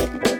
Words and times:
you. 0.00 0.39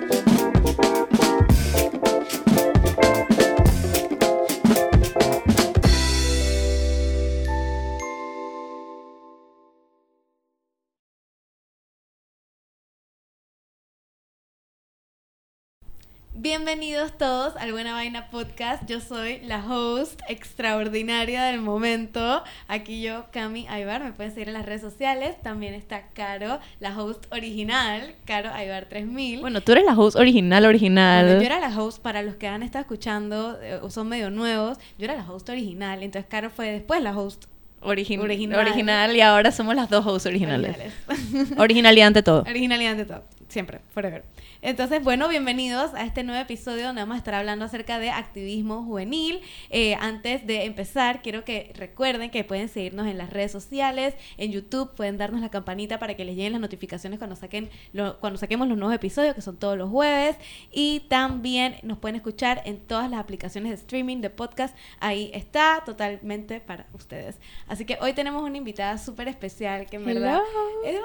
Bienvenidos 16.42 17.18
todos 17.18 17.54
al 17.58 17.70
Buena 17.72 17.92
Vaina 17.92 18.30
Podcast. 18.30 18.86
Yo 18.88 19.00
soy 19.02 19.40
la 19.40 19.62
host 19.62 20.18
extraordinaria 20.26 21.42
del 21.44 21.60
momento. 21.60 22.42
Aquí 22.66 23.02
yo, 23.02 23.26
Cami 23.30 23.66
Aybar, 23.68 24.02
me 24.02 24.12
pueden 24.12 24.32
seguir 24.32 24.48
en 24.48 24.54
las 24.54 24.64
redes 24.64 24.80
sociales. 24.80 25.36
También 25.42 25.74
está 25.74 26.06
Caro, 26.14 26.58
la 26.78 26.98
host 26.98 27.26
original, 27.30 28.14
Caro 28.24 28.48
Aybar 28.54 28.86
3000. 28.86 29.40
Bueno, 29.42 29.60
tú 29.60 29.72
eres 29.72 29.84
la 29.84 29.92
host 29.92 30.16
original, 30.16 30.64
original. 30.64 31.26
Bueno, 31.26 31.40
yo 31.42 31.46
era 31.46 31.60
la 31.60 31.78
host, 31.78 32.00
para 32.00 32.22
los 32.22 32.36
que 32.36 32.48
han 32.48 32.62
estado 32.62 32.80
escuchando 32.84 33.58
eh, 33.60 33.78
o 33.82 33.90
son 33.90 34.08
medio 34.08 34.30
nuevos, 34.30 34.78
yo 34.96 35.04
era 35.04 35.16
la 35.16 35.30
host 35.30 35.46
original. 35.50 36.02
Entonces 36.02 36.26
Caro 36.30 36.48
fue 36.48 36.70
después 36.70 37.02
la 37.02 37.14
host 37.18 37.44
Origin- 37.82 38.20
Original. 38.20 38.60
original. 38.60 39.14
y 39.14 39.20
ahora 39.20 39.52
somos 39.52 39.74
las 39.74 39.90
dos 39.90 40.06
hosts 40.06 40.24
originales. 40.24 40.74
originales. 41.06 41.58
Originalidad 41.58 42.06
ante 42.06 42.22
todo. 42.22 42.40
Originalidad 42.48 42.92
ante 42.92 43.04
todo, 43.04 43.24
siempre, 43.48 43.80
forever. 43.92 44.22
Entonces, 44.62 45.02
bueno, 45.02 45.26
bienvenidos 45.28 45.94
a 45.94 46.04
este 46.04 46.22
nuevo 46.22 46.42
episodio 46.42 46.84
donde 46.84 47.00
vamos 47.00 47.14
a 47.14 47.18
estar 47.18 47.32
hablando 47.32 47.64
acerca 47.64 47.98
de 47.98 48.10
activismo 48.10 48.84
juvenil. 48.84 49.40
Eh, 49.70 49.94
antes 49.94 50.46
de 50.46 50.64
empezar, 50.66 51.22
quiero 51.22 51.46
que 51.46 51.72
recuerden 51.74 52.30
que 52.30 52.44
pueden 52.44 52.68
seguirnos 52.68 53.06
en 53.06 53.16
las 53.16 53.30
redes 53.30 53.50
sociales, 53.52 54.14
en 54.36 54.52
YouTube, 54.52 54.94
pueden 54.94 55.16
darnos 55.16 55.40
la 55.40 55.48
campanita 55.48 55.98
para 55.98 56.14
que 56.14 56.26
les 56.26 56.36
lleguen 56.36 56.52
las 56.52 56.60
notificaciones 56.60 57.18
cuando 57.18 57.36
saquen 57.36 57.70
lo- 57.94 58.18
cuando 58.20 58.38
saquemos 58.38 58.68
los 58.68 58.76
nuevos 58.76 58.94
episodios, 58.94 59.34
que 59.34 59.40
son 59.40 59.56
todos 59.56 59.78
los 59.78 59.88
jueves. 59.88 60.36
Y 60.70 61.00
también 61.08 61.76
nos 61.82 61.96
pueden 61.96 62.16
escuchar 62.16 62.60
en 62.66 62.80
todas 62.80 63.10
las 63.10 63.18
aplicaciones 63.18 63.70
de 63.70 63.76
streaming, 63.76 64.18
de 64.18 64.28
podcast. 64.28 64.76
Ahí 64.98 65.30
está, 65.32 65.82
totalmente 65.86 66.60
para 66.60 66.86
ustedes. 66.92 67.38
Así 67.66 67.86
que 67.86 67.96
hoy 68.02 68.12
tenemos 68.12 68.42
una 68.42 68.58
invitada 68.58 68.98
súper 68.98 69.26
especial 69.28 69.86
que 69.86 69.96
en 69.96 70.04
verdad 70.04 70.42
es 70.84 71.00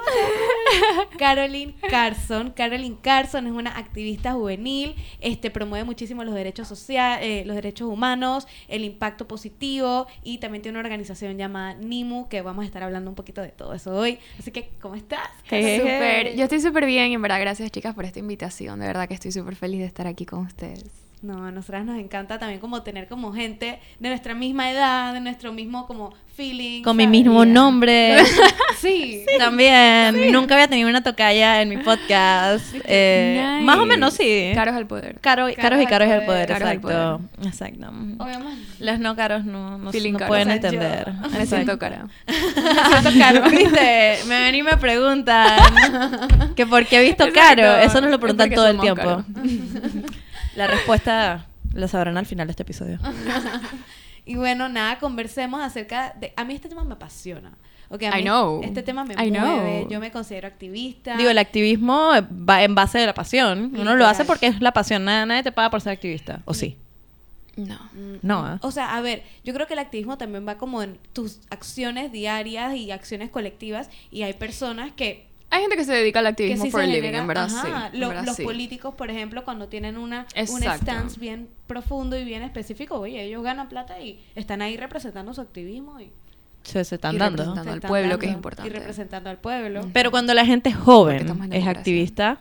Caroline 1.18 1.74
Carson. 1.88 2.50
Caroline 2.50 2.98
Carson 3.00 3.45
es 3.46 3.54
una 3.54 3.76
activista 3.76 4.32
juvenil, 4.32 4.94
este 5.20 5.50
promueve 5.50 5.84
muchísimo 5.84 6.24
los 6.24 6.34
derechos 6.34 6.68
sociales, 6.68 7.46
los 7.46 7.56
derechos 7.56 7.88
humanos, 7.88 8.46
el 8.68 8.84
impacto 8.84 9.28
positivo 9.28 10.06
y 10.22 10.38
también 10.38 10.62
tiene 10.62 10.78
una 10.78 10.86
organización 10.86 11.36
llamada 11.36 11.74
NIMU 11.74 12.28
que 12.28 12.42
vamos 12.42 12.64
a 12.64 12.66
estar 12.66 12.82
hablando 12.82 13.10
un 13.10 13.16
poquito 13.16 13.42
de 13.42 13.48
todo 13.48 13.74
eso 13.74 13.92
hoy. 13.92 14.18
Así 14.38 14.50
que, 14.50 14.70
¿cómo 14.80 14.94
estás? 14.94 15.28
Súper. 15.44 16.26
hey. 16.28 16.34
Yo 16.36 16.44
estoy 16.44 16.60
súper 16.60 16.86
bien 16.86 17.10
y 17.10 17.14
en 17.14 17.22
verdad 17.22 17.40
gracias 17.40 17.70
chicas 17.70 17.94
por 17.94 18.04
esta 18.04 18.18
invitación. 18.18 18.80
De 18.80 18.86
verdad 18.86 19.08
que 19.08 19.14
estoy 19.14 19.32
súper 19.32 19.56
feliz 19.56 19.80
de 19.80 19.86
estar 19.86 20.06
aquí 20.06 20.26
con 20.26 20.40
ustedes. 20.40 21.05
No, 21.26 21.44
a 21.46 21.50
nosotras 21.50 21.84
nos 21.84 21.98
encanta 21.98 22.38
también 22.38 22.60
como 22.60 22.82
tener 22.82 23.08
como 23.08 23.32
gente 23.32 23.80
de 23.98 24.08
nuestra 24.08 24.34
misma 24.34 24.70
edad, 24.70 25.12
de 25.12 25.20
nuestro 25.20 25.52
mismo 25.52 25.86
como 25.88 26.14
feeling. 26.36 26.82
Con 26.84 26.96
mi 26.96 27.06
mismo 27.06 27.44
nombre. 27.44 28.18
Sí. 28.78 29.24
También. 29.38 30.30
Nunca 30.32 30.54
había 30.54 30.68
tenido 30.68 30.90
una 30.90 31.02
tocaya 31.02 31.62
en 31.62 31.70
mi 31.70 31.78
podcast. 31.78 32.62
Eh, 32.84 33.40
Nice. 33.54 33.64
Más 33.64 33.78
o 33.78 33.86
menos 33.86 34.12
sí. 34.12 34.52
Caros 34.54 34.74
al 34.74 34.86
poder. 34.86 35.18
Caro, 35.22 35.44
Caros 35.44 35.56
caros 35.56 35.78
y 35.80 35.82
al 35.84 35.88
caros 35.88 36.08
es 36.08 36.14
el 36.14 36.26
poder. 36.26 36.52
al 36.52 36.62
exacto. 36.62 37.20
Exacto. 37.42 37.86
Obviamente. 38.18 38.66
Los 38.78 38.98
no 39.00 39.16
caros 39.16 39.46
no, 39.46 39.78
no, 39.78 39.90
pueden 39.90 40.14
O 40.14 40.18
sea, 40.18 40.44
yo- 40.44 40.52
entender. 40.52 41.12
Me 41.32 41.46
siento 41.46 41.78
cara. 41.78 42.06
siento 42.26 43.18
caro. 43.18 43.42
¿Viste? 43.50 44.18
Me 44.28 44.40
ven 44.40 44.54
y 44.56 44.62
me 44.62 44.76
preguntan 44.76 45.58
que 46.54 46.66
por 46.66 46.84
qué 46.84 46.98
he 47.00 47.02
visto 47.02 47.24
Exacto. 47.24 47.62
caro. 47.62 47.76
Eso 47.78 48.00
nos 48.02 48.10
lo 48.10 48.20
preguntan 48.20 48.50
todo 48.50 48.68
el 48.68 48.78
tiempo. 48.78 49.24
La 50.56 50.66
respuesta 50.66 51.46
la 51.74 51.88
sabrán 51.88 52.16
al 52.16 52.26
final 52.26 52.46
de 52.46 52.52
este 52.52 52.62
episodio. 52.62 52.98
Y 54.28 54.34
bueno, 54.34 54.68
nada, 54.68 54.98
conversemos 54.98 55.62
acerca 55.62 56.12
de... 56.18 56.32
A 56.34 56.44
mí 56.44 56.52
este 56.54 56.68
tema 56.68 56.82
me 56.82 56.94
apasiona. 56.94 57.52
Ok, 57.90 58.02
a 58.02 58.18
I 58.18 58.22
mí 58.24 58.28
know. 58.28 58.60
Este 58.64 58.82
tema 58.82 59.04
me 59.04 59.14
I 59.14 59.30
mueve. 59.30 59.82
know. 59.82 59.88
Yo 59.88 60.00
me 60.00 60.10
considero 60.10 60.48
activista. 60.48 61.16
Digo, 61.16 61.30
el 61.30 61.38
activismo 61.38 62.10
va 62.48 62.64
en 62.64 62.74
base 62.74 62.98
de 62.98 63.06
la 63.06 63.14
pasión. 63.14 63.72
Uno 63.78 63.94
lo 63.94 64.04
hace 64.04 64.24
porque 64.24 64.48
es 64.48 64.60
la 64.60 64.72
pasión. 64.72 65.04
Nadie, 65.04 65.26
nadie 65.26 65.44
te 65.44 65.52
paga 65.52 65.70
por 65.70 65.80
ser 65.80 65.92
activista. 65.92 66.42
¿O 66.44 66.54
sí? 66.54 66.76
No. 67.54 67.78
No, 68.22 68.54
¿eh? 68.54 68.58
O 68.62 68.72
sea, 68.72 68.96
a 68.96 69.00
ver, 69.00 69.22
yo 69.44 69.54
creo 69.54 69.68
que 69.68 69.74
el 69.74 69.78
activismo 69.78 70.18
también 70.18 70.44
va 70.44 70.58
como 70.58 70.82
en 70.82 70.98
tus 71.12 71.38
acciones 71.50 72.10
diarias 72.10 72.74
y 72.74 72.90
acciones 72.90 73.30
colectivas. 73.30 73.90
Y 74.10 74.22
hay 74.24 74.32
personas 74.32 74.90
que 74.90 75.28
Hay 75.56 75.62
gente 75.62 75.76
que 75.76 75.84
se 75.84 75.92
dedica 75.92 76.18
al 76.18 76.26
activismo 76.26 76.64
sí 76.64 76.70
for 76.70 76.82
a 76.82 76.86
living, 76.86 77.14
en 77.14 77.26
verdad 77.26 77.46
ajá, 77.46 77.88
sí. 77.90 77.94
en 77.94 78.00
lo- 78.00 78.08
verdad 78.08 78.24
los 78.26 78.36
sí. 78.36 78.42
políticos, 78.44 78.94
por 78.94 79.10
ejemplo, 79.10 79.42
cuando 79.44 79.68
tienen 79.68 79.96
una, 79.96 80.26
un 80.36 80.62
stance 80.62 81.18
bien 81.18 81.48
profundo 81.66 82.16
y 82.18 82.24
bien 82.24 82.42
específico, 82.42 82.98
oye, 83.00 83.22
ellos 83.24 83.42
ganan 83.42 83.68
plata 83.68 83.98
y 84.00 84.20
están 84.34 84.60
ahí 84.62 84.76
representando 84.76 85.32
su 85.32 85.40
activismo 85.40 85.98
y 86.00 86.10
Se, 86.62 86.84
se 86.84 86.96
están 86.96 87.14
Y 87.14 87.18
dando. 87.18 87.42
representando. 87.44 87.70
se 87.80 87.84
al 87.86 87.88
pueblo, 87.88 88.18
que 88.18 88.26
es 88.26 88.32
importante. 88.32 88.70
Y 88.70 88.72
representando 88.72 89.30
al 89.30 89.38
pueblo. 89.38 89.88
Pero 89.92 90.10
cuando 90.10 90.34
la 90.34 90.44
gente 90.44 90.70
Porque 90.70 90.84
joven 90.84 91.52
es 91.52 91.66
activista, 91.66 92.38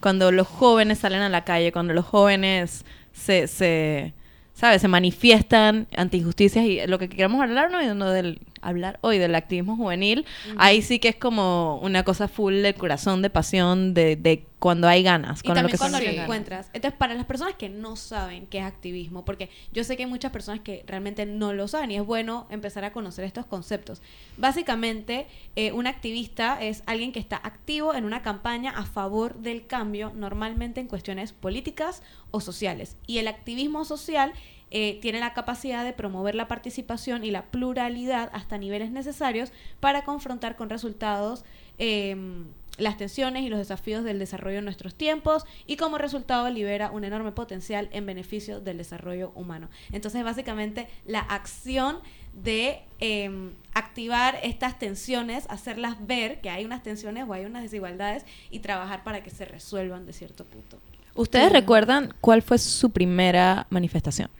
cuando 0.00 0.32
los 0.32 0.46
jóvenes 0.48 0.98
salen 0.98 1.20
a 1.22 1.28
la 1.28 1.44
calle, 1.44 1.70
cuando 1.70 1.92
los 1.92 2.04
jóvenes 2.04 2.84
se, 3.12 3.46
se 3.46 4.14
¿sabes? 4.54 4.80
Se 4.80 4.88
manifiestan 4.88 5.86
ante 5.96 6.16
injusticias 6.16 6.64
y 6.64 6.86
lo 6.86 6.98
que 6.98 7.08
queremos 7.08 7.40
hablar 7.42 7.70
no 7.70 8.10
del, 8.10 8.40
hablar 8.62 8.98
hoy 9.02 9.18
del 9.18 9.34
activismo 9.34 9.76
juvenil, 9.76 10.24
ahí 10.56 10.80
sí 10.82 10.98
que 10.98 11.08
es 11.08 11.16
como 11.16 11.78
una 11.82 12.04
cosa 12.04 12.28
full 12.28 12.62
de 12.62 12.74
corazón, 12.74 13.20
de 13.20 13.30
pasión, 13.30 13.92
de, 13.92 14.16
de 14.16 14.46
cuando 14.58 14.86
hay 14.86 15.02
ganas. 15.02 15.40
Y 15.40 15.48
Con 15.48 15.56
lo 15.56 15.62
también 15.62 15.72
que 15.72 15.78
cuando 15.78 15.98
se 15.98 16.12
lo 16.12 16.22
encuentras. 16.22 16.70
Entonces, 16.72 16.96
para 16.96 17.14
las 17.14 17.26
personas 17.26 17.54
que 17.56 17.68
no 17.68 17.96
saben 17.96 18.46
qué 18.46 18.58
es 18.58 18.64
activismo, 18.64 19.24
porque 19.24 19.50
yo 19.72 19.82
sé 19.82 19.96
que 19.96 20.04
hay 20.04 20.08
muchas 20.08 20.30
personas 20.30 20.60
que 20.60 20.84
realmente 20.86 21.26
no 21.26 21.52
lo 21.52 21.66
saben 21.66 21.90
y 21.90 21.96
es 21.96 22.06
bueno 22.06 22.46
empezar 22.48 22.84
a 22.84 22.92
conocer 22.92 23.24
estos 23.24 23.44
conceptos. 23.44 24.00
Básicamente, 24.36 25.26
eh, 25.56 25.72
un 25.72 25.88
activista 25.88 26.62
es 26.62 26.84
alguien 26.86 27.10
que 27.10 27.18
está 27.18 27.40
activo 27.42 27.92
en 27.92 28.04
una 28.04 28.22
campaña 28.22 28.70
a 28.70 28.84
favor 28.84 29.34
del 29.38 29.66
cambio, 29.66 30.12
normalmente 30.14 30.80
en 30.80 30.86
cuestiones 30.86 31.32
políticas 31.32 32.04
o 32.30 32.40
sociales. 32.40 32.96
Y 33.08 33.18
el 33.18 33.26
activismo 33.26 33.84
social 33.84 34.32
eh, 34.74 34.98
tiene 35.02 35.20
la 35.20 35.34
capacidad 35.34 35.84
de 35.84 35.92
promover 35.92 36.34
la 36.34 36.48
participación 36.48 37.24
y 37.24 37.30
la 37.30 37.42
pluralidad 37.44 38.30
hasta 38.32 38.56
niveles 38.56 38.90
necesarios 38.90 39.52
para 39.80 40.02
confrontar 40.02 40.56
con 40.56 40.70
resultados 40.70 41.44
em, 41.76 42.46
las 42.78 42.96
tensiones 42.96 43.42
y 43.42 43.50
los 43.50 43.58
desafíos 43.58 44.02
del 44.02 44.18
desarrollo 44.18 44.60
en 44.60 44.64
nuestros 44.64 44.94
tiempos 44.94 45.44
y 45.66 45.76
como 45.76 45.98
resultado 45.98 46.48
libera 46.48 46.90
un 46.90 47.04
enorme 47.04 47.32
potencial 47.32 47.90
en 47.92 48.06
beneficio 48.06 48.60
del 48.60 48.78
desarrollo 48.78 49.30
humano. 49.34 49.68
Entonces, 49.92 50.24
básicamente, 50.24 50.88
la 51.06 51.20
acción 51.20 51.98
de 52.32 52.80
em, 52.98 53.50
activar 53.74 54.38
estas 54.42 54.78
tensiones, 54.78 55.44
hacerlas 55.50 56.06
ver 56.06 56.40
que 56.40 56.48
hay 56.48 56.64
unas 56.64 56.82
tensiones 56.82 57.26
o 57.28 57.34
hay 57.34 57.44
unas 57.44 57.62
desigualdades 57.62 58.24
y 58.50 58.60
trabajar 58.60 59.04
para 59.04 59.22
que 59.22 59.28
se 59.28 59.44
resuelvan 59.44 60.06
de 60.06 60.14
cierto 60.14 60.46
punto. 60.46 60.78
¿Ustedes 61.14 61.48
Sí. 61.48 61.52
recuerdan 61.52 62.14
cuál 62.22 62.40
fue 62.40 62.56
su 62.56 62.88
primera 62.88 63.66
manifestación? 63.68 64.30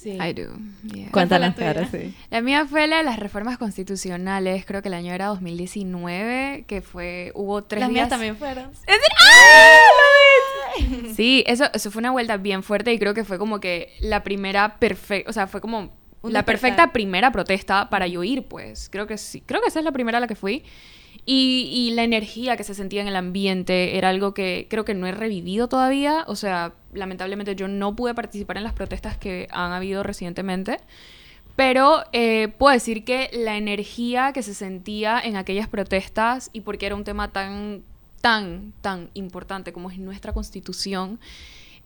Sí. 0.00 0.12
I 0.12 0.32
do. 0.32 0.54
yeah. 0.82 1.10
¿Cuál 1.10 1.28
fue 1.28 1.38
la 1.38 1.52
Cuéntanos? 1.52 1.54
Caro, 1.54 1.86
sí. 1.90 2.14
La 2.30 2.40
mía 2.40 2.64
fue 2.64 2.86
la 2.86 2.98
de 2.98 3.02
las 3.02 3.18
reformas 3.18 3.58
constitucionales, 3.58 4.64
creo 4.64 4.80
que 4.80 4.88
el 4.88 4.94
año 4.94 5.12
era 5.12 5.26
2019, 5.26 6.64
que 6.66 6.80
fue, 6.80 7.32
hubo 7.34 7.64
tres 7.64 7.80
Las 7.80 7.90
días... 7.90 7.94
mías 8.04 8.08
también 8.08 8.36
fueron. 8.36 8.70
Sí, 11.14 11.44
eso, 11.46 11.66
eso 11.74 11.90
fue 11.90 12.00
una 12.00 12.12
vuelta 12.12 12.38
bien 12.38 12.62
fuerte 12.62 12.94
y 12.94 12.98
creo 12.98 13.12
que 13.12 13.24
fue 13.24 13.36
como 13.38 13.60
que 13.60 13.92
la 14.00 14.22
primera 14.22 14.78
perfecta, 14.78 15.28
o 15.28 15.34
sea, 15.34 15.46
fue 15.46 15.60
como 15.60 15.92
Un 16.22 16.32
la 16.32 16.46
perfecta 16.46 16.92
primera 16.92 17.30
protesta 17.30 17.90
para 17.90 18.06
yo 18.06 18.24
ir, 18.24 18.44
pues. 18.44 18.88
Creo 18.90 19.06
que 19.06 19.18
sí, 19.18 19.42
creo 19.42 19.60
que 19.60 19.68
esa 19.68 19.80
es 19.80 19.84
la 19.84 19.92
primera 19.92 20.16
a 20.16 20.20
la 20.22 20.26
que 20.26 20.34
fui. 20.34 20.64
Y, 21.26 21.70
y 21.72 21.94
la 21.94 22.02
energía 22.02 22.56
que 22.56 22.64
se 22.64 22.74
sentía 22.74 23.02
en 23.02 23.08
el 23.08 23.16
ambiente 23.16 23.98
era 23.98 24.08
algo 24.08 24.34
que 24.34 24.66
creo 24.70 24.84
que 24.84 24.94
no 24.94 25.06
he 25.06 25.12
revivido 25.12 25.68
todavía. 25.68 26.24
O 26.26 26.36
sea, 26.36 26.74
lamentablemente 26.92 27.54
yo 27.54 27.68
no 27.68 27.94
pude 27.94 28.14
participar 28.14 28.56
en 28.56 28.64
las 28.64 28.72
protestas 28.72 29.16
que 29.16 29.46
han 29.50 29.72
habido 29.72 30.02
recientemente. 30.02 30.78
Pero 31.56 32.04
eh, 32.12 32.48
puedo 32.48 32.72
decir 32.72 33.04
que 33.04 33.28
la 33.32 33.58
energía 33.58 34.32
que 34.32 34.42
se 34.42 34.54
sentía 34.54 35.20
en 35.20 35.36
aquellas 35.36 35.68
protestas 35.68 36.48
y 36.52 36.62
porque 36.62 36.86
era 36.86 36.94
un 36.94 37.04
tema 37.04 37.32
tan, 37.32 37.82
tan, 38.20 38.72
tan 38.80 39.10
importante 39.14 39.72
como 39.72 39.90
es 39.90 39.98
nuestra 39.98 40.32
constitución, 40.32 41.20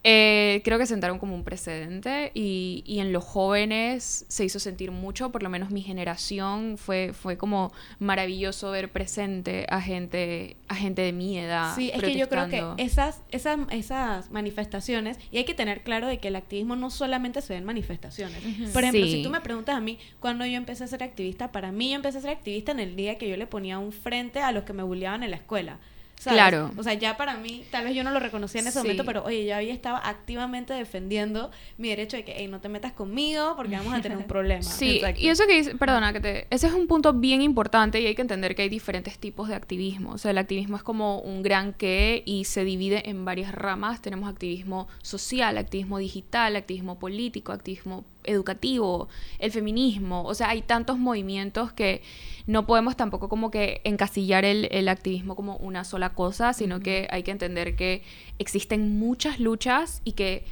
eh, 0.06 0.60
creo 0.64 0.78
que 0.78 0.84
sentaron 0.86 1.18
como 1.18 1.34
un 1.34 1.44
precedente 1.44 2.30
y, 2.34 2.82
y 2.86 3.00
en 3.00 3.12
los 3.12 3.24
jóvenes 3.24 4.26
se 4.28 4.44
hizo 4.44 4.58
sentir 4.60 4.90
mucho, 4.90 5.32
por 5.32 5.42
lo 5.42 5.48
menos 5.48 5.70
mi 5.70 5.80
generación 5.80 6.76
fue, 6.76 7.12
fue 7.14 7.38
como 7.38 7.72
maravilloso 7.98 8.70
ver 8.70 8.90
presente 8.92 9.66
a 9.70 9.80
gente, 9.80 10.56
a 10.68 10.74
gente 10.74 11.00
de 11.02 11.12
mi 11.12 11.38
edad. 11.38 11.74
Sí, 11.74 11.90
es 11.92 12.02
que 12.02 12.16
yo 12.16 12.28
creo 12.28 12.48
que 12.48 12.62
esas, 12.76 13.22
esas, 13.30 13.58
esas 13.70 14.30
manifestaciones, 14.30 15.18
y 15.32 15.38
hay 15.38 15.44
que 15.44 15.54
tener 15.54 15.82
claro 15.82 16.06
de 16.06 16.18
que 16.18 16.28
el 16.28 16.36
activismo 16.36 16.76
no 16.76 16.90
solamente 16.90 17.40
se 17.40 17.54
ve 17.54 17.58
en 17.58 17.64
manifestaciones. 17.64 18.38
Por 18.72 18.82
ejemplo, 18.84 19.04
Sí. 19.06 19.10
si 19.12 19.22
tú 19.22 19.30
me 19.30 19.40
preguntas 19.40 19.74
a 19.74 19.80
mí, 19.80 19.98
cuando 20.20 20.44
yo 20.44 20.56
empecé 20.56 20.84
a 20.84 20.86
ser 20.86 21.02
activista, 21.02 21.50
para 21.50 21.72
mí 21.72 21.88
yo 21.90 21.96
empecé 21.96 22.18
a 22.18 22.20
ser 22.20 22.30
activista 22.30 22.72
en 22.72 22.80
el 22.80 22.94
día 22.94 23.16
que 23.16 23.28
yo 23.28 23.36
le 23.38 23.46
ponía 23.46 23.78
un 23.78 23.90
frente 23.90 24.40
a 24.40 24.52
los 24.52 24.64
que 24.64 24.74
me 24.74 24.82
bulleaban 24.82 25.22
en 25.22 25.30
la 25.30 25.36
escuela. 25.36 25.78
¿Sabes? 26.18 26.38
Claro. 26.38 26.70
O 26.76 26.82
sea, 26.82 26.94
ya 26.94 27.16
para 27.16 27.36
mí, 27.36 27.64
tal 27.70 27.84
vez 27.84 27.94
yo 27.94 28.02
no 28.04 28.10
lo 28.10 28.20
reconocía 28.20 28.60
en 28.60 28.66
ese 28.68 28.78
Sí. 28.80 28.84
momento, 28.84 29.04
pero 29.04 29.24
oye, 29.24 29.44
yo 29.46 29.56
ahí 29.56 29.70
estaba 29.70 29.98
activamente 29.98 30.72
defendiendo 30.72 31.50
mi 31.76 31.88
derecho 31.88 32.16
de 32.16 32.24
que, 32.24 32.34
hey, 32.36 32.48
no 32.48 32.60
te 32.60 32.68
metas 32.68 32.92
conmigo 32.92 33.54
porque 33.56 33.76
vamos 33.76 33.92
a 33.94 34.00
tener 34.00 34.16
un 34.18 34.24
problema. 34.28 34.62
Sí, 34.62 34.96
Exacto. 34.96 35.20
y 35.20 35.28
eso 35.28 35.46
que 35.46 35.54
dice, 35.56 35.74
perdona, 35.76 36.12
que 36.12 36.20
te, 36.20 36.46
ese 36.50 36.66
es 36.66 36.72
un 36.72 36.86
punto 36.86 37.12
bien 37.12 37.42
importante 37.42 38.00
y 38.00 38.06
hay 38.06 38.14
que 38.14 38.22
entender 38.22 38.54
que 38.54 38.62
hay 38.62 38.68
diferentes 38.68 39.18
tipos 39.18 39.48
de 39.48 39.54
activismo. 39.54 40.12
O 40.12 40.18
sea, 40.18 40.30
el 40.30 40.38
activismo 40.38 40.76
es 40.76 40.82
como 40.82 41.18
un 41.20 41.42
gran 41.42 41.72
qué 41.72 42.22
y 42.24 42.44
se 42.44 42.64
divide 42.64 43.08
en 43.10 43.24
varias 43.24 43.52
ramas. 43.54 44.00
Tenemos 44.00 44.28
activismo 44.30 44.88
social, 45.02 45.58
activismo 45.58 45.98
digital, 45.98 46.56
activismo 46.56 46.98
político, 46.98 47.52
activismo 47.52 48.04
educativo, 48.24 49.08
el 49.38 49.50
feminismo. 49.50 50.24
O 50.24 50.34
sea, 50.34 50.50
hay 50.50 50.62
tantos 50.62 50.98
movimientos 50.98 51.72
que 51.72 52.02
no 52.46 52.66
podemos 52.66 52.96
tampoco 52.96 53.28
como 53.28 53.50
que 53.50 53.80
encasillar 53.84 54.44
el, 54.44 54.68
el 54.70 54.88
activismo 54.88 55.36
como 55.36 55.56
una 55.56 55.84
sola 55.84 56.10
cosa, 56.10 56.52
sino 56.52 56.80
que 56.80 57.08
hay 57.10 57.22
que 57.22 57.30
entender 57.30 57.76
que 57.76 58.02
existen 58.38 58.98
muchas 58.98 59.40
luchas 59.40 60.02
y 60.04 60.12
que 60.12 60.44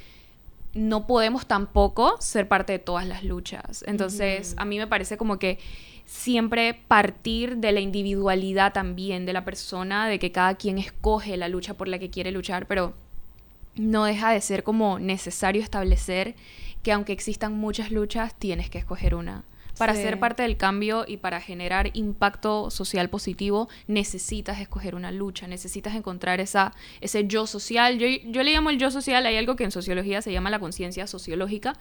no 0.74 1.06
podemos 1.06 1.46
tampoco 1.46 2.16
ser 2.20 2.48
parte 2.48 2.72
de 2.72 2.78
todas 2.78 3.06
las 3.06 3.24
luchas. 3.24 3.84
Entonces, 3.86 4.54
a 4.56 4.64
mí 4.64 4.78
me 4.78 4.86
parece 4.86 5.16
como 5.16 5.38
que 5.38 5.58
siempre 6.06 6.74
partir 6.88 7.58
de 7.58 7.72
la 7.72 7.80
individualidad 7.80 8.72
también 8.72 9.26
de 9.26 9.32
la 9.32 9.44
persona, 9.44 10.08
de 10.08 10.18
que 10.18 10.32
cada 10.32 10.54
quien 10.54 10.78
escoge 10.78 11.36
la 11.36 11.48
lucha 11.48 11.74
por 11.74 11.88
la 11.88 11.98
que 11.98 12.10
quiere 12.10 12.32
luchar, 12.32 12.66
pero 12.66 12.94
no 13.74 14.04
deja 14.04 14.30
de 14.30 14.40
ser 14.40 14.62
como 14.62 14.98
necesario 14.98 15.62
establecer 15.62 16.34
que 16.82 16.92
aunque 16.92 17.12
existan 17.12 17.52
muchas 17.54 17.90
luchas, 17.90 18.34
tienes 18.38 18.70
que 18.70 18.78
escoger 18.78 19.14
una. 19.14 19.44
Para 19.78 19.94
Sí. 19.94 20.02
ser 20.02 20.18
parte 20.20 20.42
del 20.42 20.58
cambio 20.58 21.04
y 21.08 21.16
para 21.16 21.40
generar 21.40 21.90
impacto 21.94 22.70
social 22.70 23.08
positivo, 23.08 23.68
necesitas 23.86 24.60
escoger 24.60 24.94
una 24.94 25.10
lucha, 25.10 25.46
necesitas 25.48 25.94
encontrar 25.94 26.40
esa, 26.40 26.72
ese 27.00 27.26
yo 27.26 27.46
social. 27.46 27.98
Yo, 27.98 28.06
yo 28.06 28.42
le 28.42 28.52
llamo 28.52 28.68
el 28.68 28.78
yo 28.78 28.90
social, 28.90 29.24
hay 29.24 29.36
algo 29.38 29.56
que 29.56 29.64
en 29.64 29.70
sociología 29.70 30.20
se 30.20 30.30
llama 30.30 30.50
la 30.50 30.58
conciencia 30.58 31.06
sociológica 31.06 31.72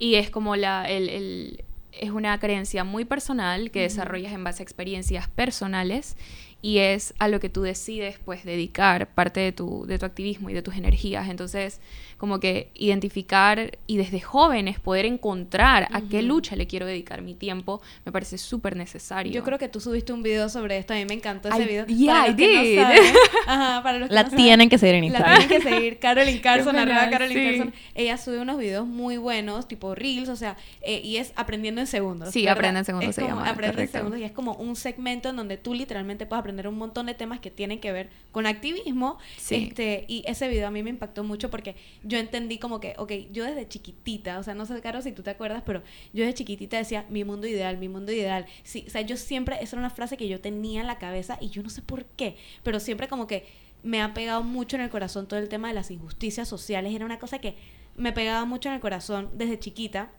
y 0.00 0.16
es 0.16 0.30
como 0.30 0.56
la, 0.56 0.88
el, 0.90 1.08
el- 1.08 1.64
es 1.92 2.10
una 2.10 2.38
creencia 2.38 2.84
muy 2.84 3.04
personal 3.04 3.70
que 3.70 3.80
desarrollas 3.82 4.32
en 4.32 4.44
base 4.44 4.62
a 4.62 4.64
experiencias 4.64 5.26
personales 5.28 6.16
y 6.60 6.78
es 6.78 7.14
a 7.18 7.28
lo 7.28 7.38
que 7.38 7.48
tú 7.48 7.62
decides 7.62 8.18
pues 8.24 8.44
dedicar 8.44 9.08
parte 9.14 9.38
de 9.40 9.52
tu, 9.52 9.86
de 9.86 9.98
tu 9.98 10.06
activismo 10.06 10.50
y 10.50 10.54
de 10.54 10.62
tus 10.62 10.74
energías. 10.76 11.28
Entonces, 11.28 11.80
como 12.16 12.40
que 12.40 12.70
identificar 12.74 13.78
y 13.86 13.96
desde 13.96 14.20
jóvenes 14.20 14.80
poder 14.80 15.06
encontrar 15.06 15.86
a 15.92 16.00
qué 16.02 16.20
lucha 16.22 16.56
le 16.56 16.66
quiero 16.66 16.84
dedicar 16.84 17.22
mi 17.22 17.34
tiempo, 17.34 17.80
me 18.04 18.10
parece 18.10 18.38
súper 18.38 18.74
necesario. 18.74 19.32
Yo 19.32 19.44
creo 19.44 19.56
que 19.58 19.68
tú 19.68 19.80
subiste 19.80 20.12
un 20.12 20.24
video 20.24 20.48
sobre 20.48 20.78
esto, 20.78 20.94
a 20.94 20.96
mí 20.96 21.04
me 21.04 21.14
encantó 21.14 21.48
ese 21.48 21.62
I- 21.62 21.66
video. 21.66 21.86
yeah, 21.86 22.14
Para 22.14 22.26
I 22.26 22.30
los 22.30 22.36
que 22.36 22.54
no 22.56 22.62
did. 22.62 22.78
saben- 22.80 23.14
ajá, 23.46 23.82
para 23.84 23.98
los 23.98 24.08
que 24.08 24.14
La 24.16 24.22
no 24.24 24.30
saben, 24.30 24.44
tienen 24.44 24.68
que 24.68 24.78
seguir 24.78 24.94
en 24.96 25.00
La 25.02 25.06
Instagram. 25.06 25.38
tienen 25.48 25.62
que 25.62 25.68
seguir, 25.70 25.98
Carolyn 26.00 26.38
Carson, 26.42 26.76
arroba 26.76 27.08
Carolyn 27.08 27.36
sí. 27.38 27.44
Carson. 27.58 27.74
Ella 27.94 28.16
sube 28.18 28.40
unos 28.40 28.58
videos 28.58 28.86
muy 28.86 29.16
buenos, 29.16 29.68
tipo 29.68 29.94
Reels, 29.94 30.28
o 30.28 30.34
sea, 30.36 30.56
eh, 30.82 31.00
y 31.04 31.18
es 31.18 31.32
aprendiendo 31.36 31.80
en 31.80 31.86
segundos. 31.86 32.30
Sí, 32.32 32.40
¿verdad? 32.42 32.58
Aprende 32.58 32.78
en 32.80 32.84
segundos 32.84 33.08
Es 33.10 33.14
se 33.14 33.20
como 33.22 33.36
llama, 33.36 33.48
Aprende 33.50 33.82
en 33.82 33.88
segundos 33.88 34.18
y 34.20 34.24
es 34.24 34.32
como 34.32 34.54
un 34.54 34.74
segmento 34.74 35.28
en 35.28 35.36
donde 35.36 35.56
tú 35.56 35.72
literalmente 35.72 36.26
puedes 36.26 36.40
aprender 36.48 36.66
un 36.66 36.78
montón 36.78 37.06
de 37.06 37.14
temas 37.14 37.40
que 37.40 37.50
tienen 37.50 37.78
que 37.78 37.92
ver 37.92 38.08
con 38.32 38.46
activismo. 38.46 39.18
Sí. 39.36 39.68
Este, 39.68 40.06
y 40.08 40.24
ese 40.26 40.48
video 40.48 40.68
a 40.68 40.70
mí 40.70 40.82
me 40.82 40.90
impactó 40.90 41.24
mucho 41.24 41.50
porque 41.50 41.76
yo 42.02 42.18
entendí 42.18 42.58
como 42.58 42.80
que, 42.80 42.94
ok, 42.96 43.12
yo 43.30 43.44
desde 43.44 43.68
chiquitita, 43.68 44.38
o 44.38 44.42
sea, 44.42 44.54
no 44.54 44.64
sé, 44.64 44.80
Caro, 44.80 45.02
si 45.02 45.12
tú 45.12 45.22
te 45.22 45.30
acuerdas, 45.30 45.62
pero 45.66 45.82
yo 46.12 46.24
desde 46.24 46.34
chiquitita 46.34 46.78
decía, 46.78 47.04
mi 47.10 47.24
mundo 47.24 47.46
ideal, 47.46 47.76
mi 47.76 47.88
mundo 47.88 48.12
ideal. 48.12 48.46
Sí, 48.62 48.84
o 48.86 48.90
sea, 48.90 49.02
yo 49.02 49.16
siempre, 49.16 49.56
esa 49.60 49.76
era 49.76 49.80
una 49.80 49.90
frase 49.90 50.16
que 50.16 50.28
yo 50.28 50.40
tenía 50.40 50.80
en 50.80 50.86
la 50.86 50.98
cabeza 50.98 51.36
y 51.40 51.50
yo 51.50 51.62
no 51.62 51.68
sé 51.68 51.82
por 51.82 52.04
qué, 52.04 52.36
pero 52.62 52.80
siempre 52.80 53.08
como 53.08 53.26
que 53.26 53.46
me 53.82 54.02
ha 54.02 54.14
pegado 54.14 54.42
mucho 54.42 54.76
en 54.76 54.82
el 54.82 54.90
corazón 54.90 55.28
todo 55.28 55.38
el 55.38 55.48
tema 55.48 55.68
de 55.68 55.74
las 55.74 55.90
injusticias 55.90 56.48
sociales. 56.48 56.94
Era 56.94 57.04
una 57.04 57.18
cosa 57.18 57.38
que 57.38 57.56
me 57.96 58.12
pegaba 58.12 58.44
mucho 58.44 58.68
en 58.68 58.74
el 58.74 58.80
corazón 58.80 59.30
desde 59.34 59.58
chiquita. 59.58 60.10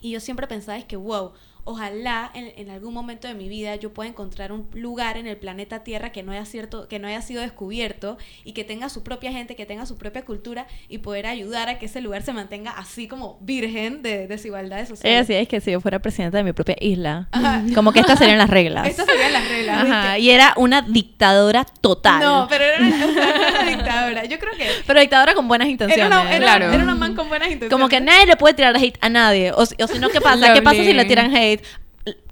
Y 0.00 0.10
yo 0.10 0.20
siempre 0.20 0.46
pensaba 0.46 0.78
es 0.78 0.84
que, 0.84 0.96
wow, 0.96 1.32
ojalá 1.64 2.30
en, 2.34 2.52
en 2.56 2.70
algún 2.70 2.92
momento 2.92 3.28
de 3.28 3.34
mi 3.34 3.48
vida 3.48 3.76
yo 3.76 3.92
pueda 3.92 4.08
encontrar 4.08 4.52
un 4.52 4.66
lugar 4.74 5.16
en 5.16 5.26
el 5.26 5.36
planeta 5.36 5.84
Tierra 5.84 6.10
que 6.10 6.22
no 6.22 6.32
haya 6.32 6.44
cierto, 6.44 6.88
que 6.88 6.98
no 6.98 7.06
haya 7.08 7.22
sido 7.22 7.40
descubierto 7.42 8.18
y 8.44 8.52
que 8.52 8.64
tenga 8.64 8.88
su 8.88 9.02
propia 9.04 9.30
gente, 9.32 9.54
que 9.56 9.66
tenga 9.66 9.86
su 9.86 9.96
propia 9.96 10.24
cultura 10.24 10.66
y 10.88 10.98
poder 10.98 11.26
ayudar 11.26 11.68
a 11.68 11.78
que 11.78 11.86
ese 11.86 12.00
lugar 12.00 12.22
se 12.22 12.32
mantenga 12.32 12.72
así 12.72 13.06
como 13.08 13.38
virgen 13.40 14.02
de 14.02 14.26
desigualdades 14.26 14.88
Ella 14.88 14.96
sociales. 14.96 15.28
decía 15.28 15.40
es 15.40 15.48
que 15.48 15.60
si 15.60 15.70
yo 15.70 15.80
fuera 15.80 16.00
presidenta 16.00 16.38
de 16.38 16.44
mi 16.44 16.52
propia 16.52 16.76
isla, 16.80 17.28
Ajá. 17.32 17.62
como 17.74 17.92
que 17.92 18.00
estas 18.00 18.18
serían 18.18 18.38
las 18.38 18.50
reglas. 18.50 18.86
Estas 18.88 19.06
serían 19.06 19.32
las 19.32 19.48
reglas. 19.48 19.82
Ajá, 19.82 20.18
y 20.18 20.30
era 20.30 20.54
una 20.56 20.82
dictadora 20.82 21.64
total. 21.80 22.20
No, 22.22 22.46
pero 22.48 22.64
era 22.64 22.78
una, 22.78 23.06
una 23.60 23.70
dictadora. 23.70 24.24
Yo 24.24 24.38
creo 24.38 24.52
que 24.56 24.66
Pero 24.86 25.00
dictadora 25.00 25.34
con 25.34 25.46
buenas 25.48 25.68
intenciones. 25.68 26.06
era 26.06 26.20
una, 26.22 26.30
era, 26.30 26.38
Claro. 26.44 26.72
era 26.72 26.82
una 26.82 26.94
man 26.94 27.14
con 27.14 27.28
buenas 27.28 27.48
intenciones. 27.48 27.72
Como 27.72 27.88
que 27.88 28.00
nadie 28.00 28.26
le 28.26 28.36
puede 28.36 28.54
tirar 28.54 28.76
hate 28.76 28.98
a 29.00 29.08
nadie. 29.08 29.52
O, 29.52 29.62
o 29.62 29.66
si 29.66 29.98
no, 29.98 30.08
¿qué 30.10 30.20
pasa? 30.20 30.52
¿Qué 30.54 30.62
pasa 30.62 30.82
si 30.82 30.92
le 30.92 31.04
tiran 31.04 31.34
hate? 31.36 31.51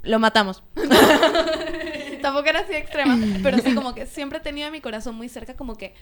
Lo 0.02 0.19
matamos. 0.19 0.62
Tampoco 2.22 2.49
era 2.49 2.61
así 2.61 2.75
extrema, 2.75 3.19
pero 3.43 3.58
sí 3.58 3.75
como 3.75 3.94
que 3.94 4.06
siempre 4.06 4.38
he 4.38 4.43
tenido 4.43 4.67
en 4.67 4.72
mi 4.72 4.81
corazón 4.81 5.14
muy 5.14 5.28
cerca 5.28 5.55
como 5.55 5.76
que, 5.76 5.94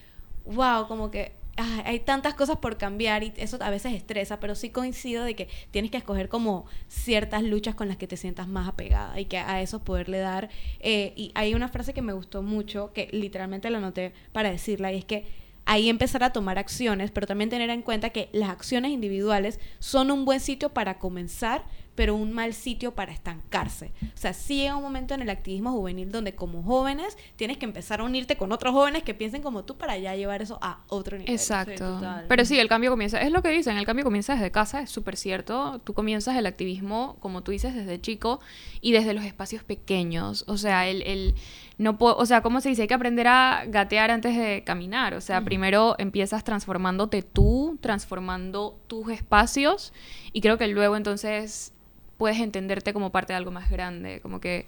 wow, 0.47 0.88
como 0.88 1.11
que 1.11 1.32
ay, 1.56 1.82
hay 1.85 2.00
tantas 2.00 2.35
cosas 2.35 2.56
por 2.56 2.76
cambiar 2.76 3.23
y 3.23 3.32
eso 3.37 3.59
a 3.61 3.70
veces 3.70 3.93
estresa, 3.93 4.41
pero 4.41 4.55
sí 4.55 4.70
coincido 4.70 5.25
de 5.25 5.35
que 5.35 5.49
tienes 5.70 5.91
que 5.91 5.97
escoger 5.97 6.29
como 6.29 6.67
ciertas 6.88 7.43
luchas 7.43 7.75
con 7.75 7.88
las 7.88 7.97
que 7.97 8.06
te 8.06 8.17
sientas 8.17 8.49
más 8.49 8.69
apegada 8.69 9.19
y 9.21 9.26
que 9.26 9.38
a 9.38 9.61
eso 9.61 9.81
poderle 9.85 10.19
dar. 10.19 10.49
eh, 10.81 11.12
y 11.17 11.32
hay 11.35 11.55
una 11.55 11.69
frase 11.69 11.93
que 11.93 12.03
me 12.03 12.12
gustó 12.12 12.43
mucho, 12.43 12.93
que 12.93 13.09
literalmente 13.12 13.71
la 13.71 13.79
anoté 13.79 14.12
para 14.32 14.50
decirla, 14.50 14.93
y 14.93 14.99
es 14.99 15.05
que 15.05 15.26
ahí 15.67 15.91
empezar 15.91 16.25
a 16.25 16.32
tomar 16.32 16.59
acciones, 16.59 17.11
pero 17.11 17.26
también 17.26 17.50
tener 17.50 17.69
en 17.69 17.82
cuenta 17.82 18.09
que 18.11 18.31
las 18.32 18.49
acciones 18.49 18.91
individuales 18.91 19.61
son 19.81 20.11
un 20.11 20.25
buen 20.25 20.41
sitio 20.41 20.71
para 20.71 20.99
comenzar, 20.99 21.62
pero 21.99 22.15
un 22.15 22.33
mal 22.33 22.55
sitio 22.55 22.95
para 22.95 23.11
estancarse. 23.11 23.91
O 24.03 24.17
sea, 24.17 24.33
sí 24.33 24.59
llega 24.59 24.77
un 24.77 24.85
momento 24.85 25.15
en 25.15 25.21
el 25.21 25.31
activismo 25.31 25.73
juvenil 25.73 26.12
donde 26.12 26.33
como 26.33 26.62
jóvenes 26.62 27.19
tienes 27.35 27.56
que 27.56 27.65
empezar 27.65 27.99
a 27.99 28.05
unirte 28.05 28.37
con 28.37 28.53
otros 28.53 28.73
jóvenes 28.73 29.03
que 29.03 29.15
piensen 29.15 29.43
como 29.43 29.65
tú 29.65 29.77
para 29.77 29.99
ya 29.99 30.15
llevar 30.15 30.41
eso 30.41 30.61
a 30.62 30.85
otro 30.87 31.19
nivel. 31.19 31.35
Exacto. 31.35 32.00
Pero 32.29 32.45
sí, 32.45 32.56
el 32.61 32.69
cambio 32.69 32.93
comienza, 32.93 33.21
es 33.21 33.33
lo 33.33 33.43
que 33.43 33.49
dicen, 33.49 33.77
el 33.79 33.85
cambio 33.85 34.05
comienza 34.05 34.35
desde 34.35 34.53
casa, 34.53 34.81
es 34.81 34.91
súper 34.91 35.17
cierto. 35.17 35.81
Tú 35.83 35.93
comienzas 35.93 36.37
el 36.37 36.47
activismo, 36.47 37.17
como 37.19 37.43
tú 37.43 37.50
dices, 37.50 37.75
desde 37.75 38.00
chico 38.00 38.39
y 38.81 38.93
desde 38.93 39.12
los 39.12 39.25
espacios 39.25 39.65
pequeños. 39.65 40.45
O 40.47 40.56
sea, 40.56 40.87
el, 40.87 41.03
el 41.03 41.35
no 41.79 41.99
puedo, 41.99 42.17
o 42.17 42.27
sea, 42.27 42.43
¿cómo 42.43 42.61
se 42.61 42.69
dice? 42.69 42.83
Hay 42.83 42.89
que 42.89 42.95
aprender 42.95 43.27
a 43.27 43.65
gatear 43.67 44.12
antes 44.12 44.37
de 44.37 44.62
caminar. 44.65 45.15
O 45.15 45.21
sea, 45.21 45.41
primero 45.41 45.97
empiezas 45.99 46.45
transformándote 46.45 47.23
tú, 47.23 47.77
transformando 47.81 48.78
tus 48.87 49.11
espacios 49.11 49.93
y 50.33 50.43
creo 50.43 50.59
que 50.59 50.69
luego 50.69 50.97
entonces 50.97 51.73
puedes 52.19 52.39
entenderte 52.41 52.93
como 52.93 53.11
parte 53.11 53.33
de 53.33 53.39
algo 53.39 53.51
más 53.51 53.71
grande, 53.71 54.21
como 54.21 54.41
que 54.41 54.67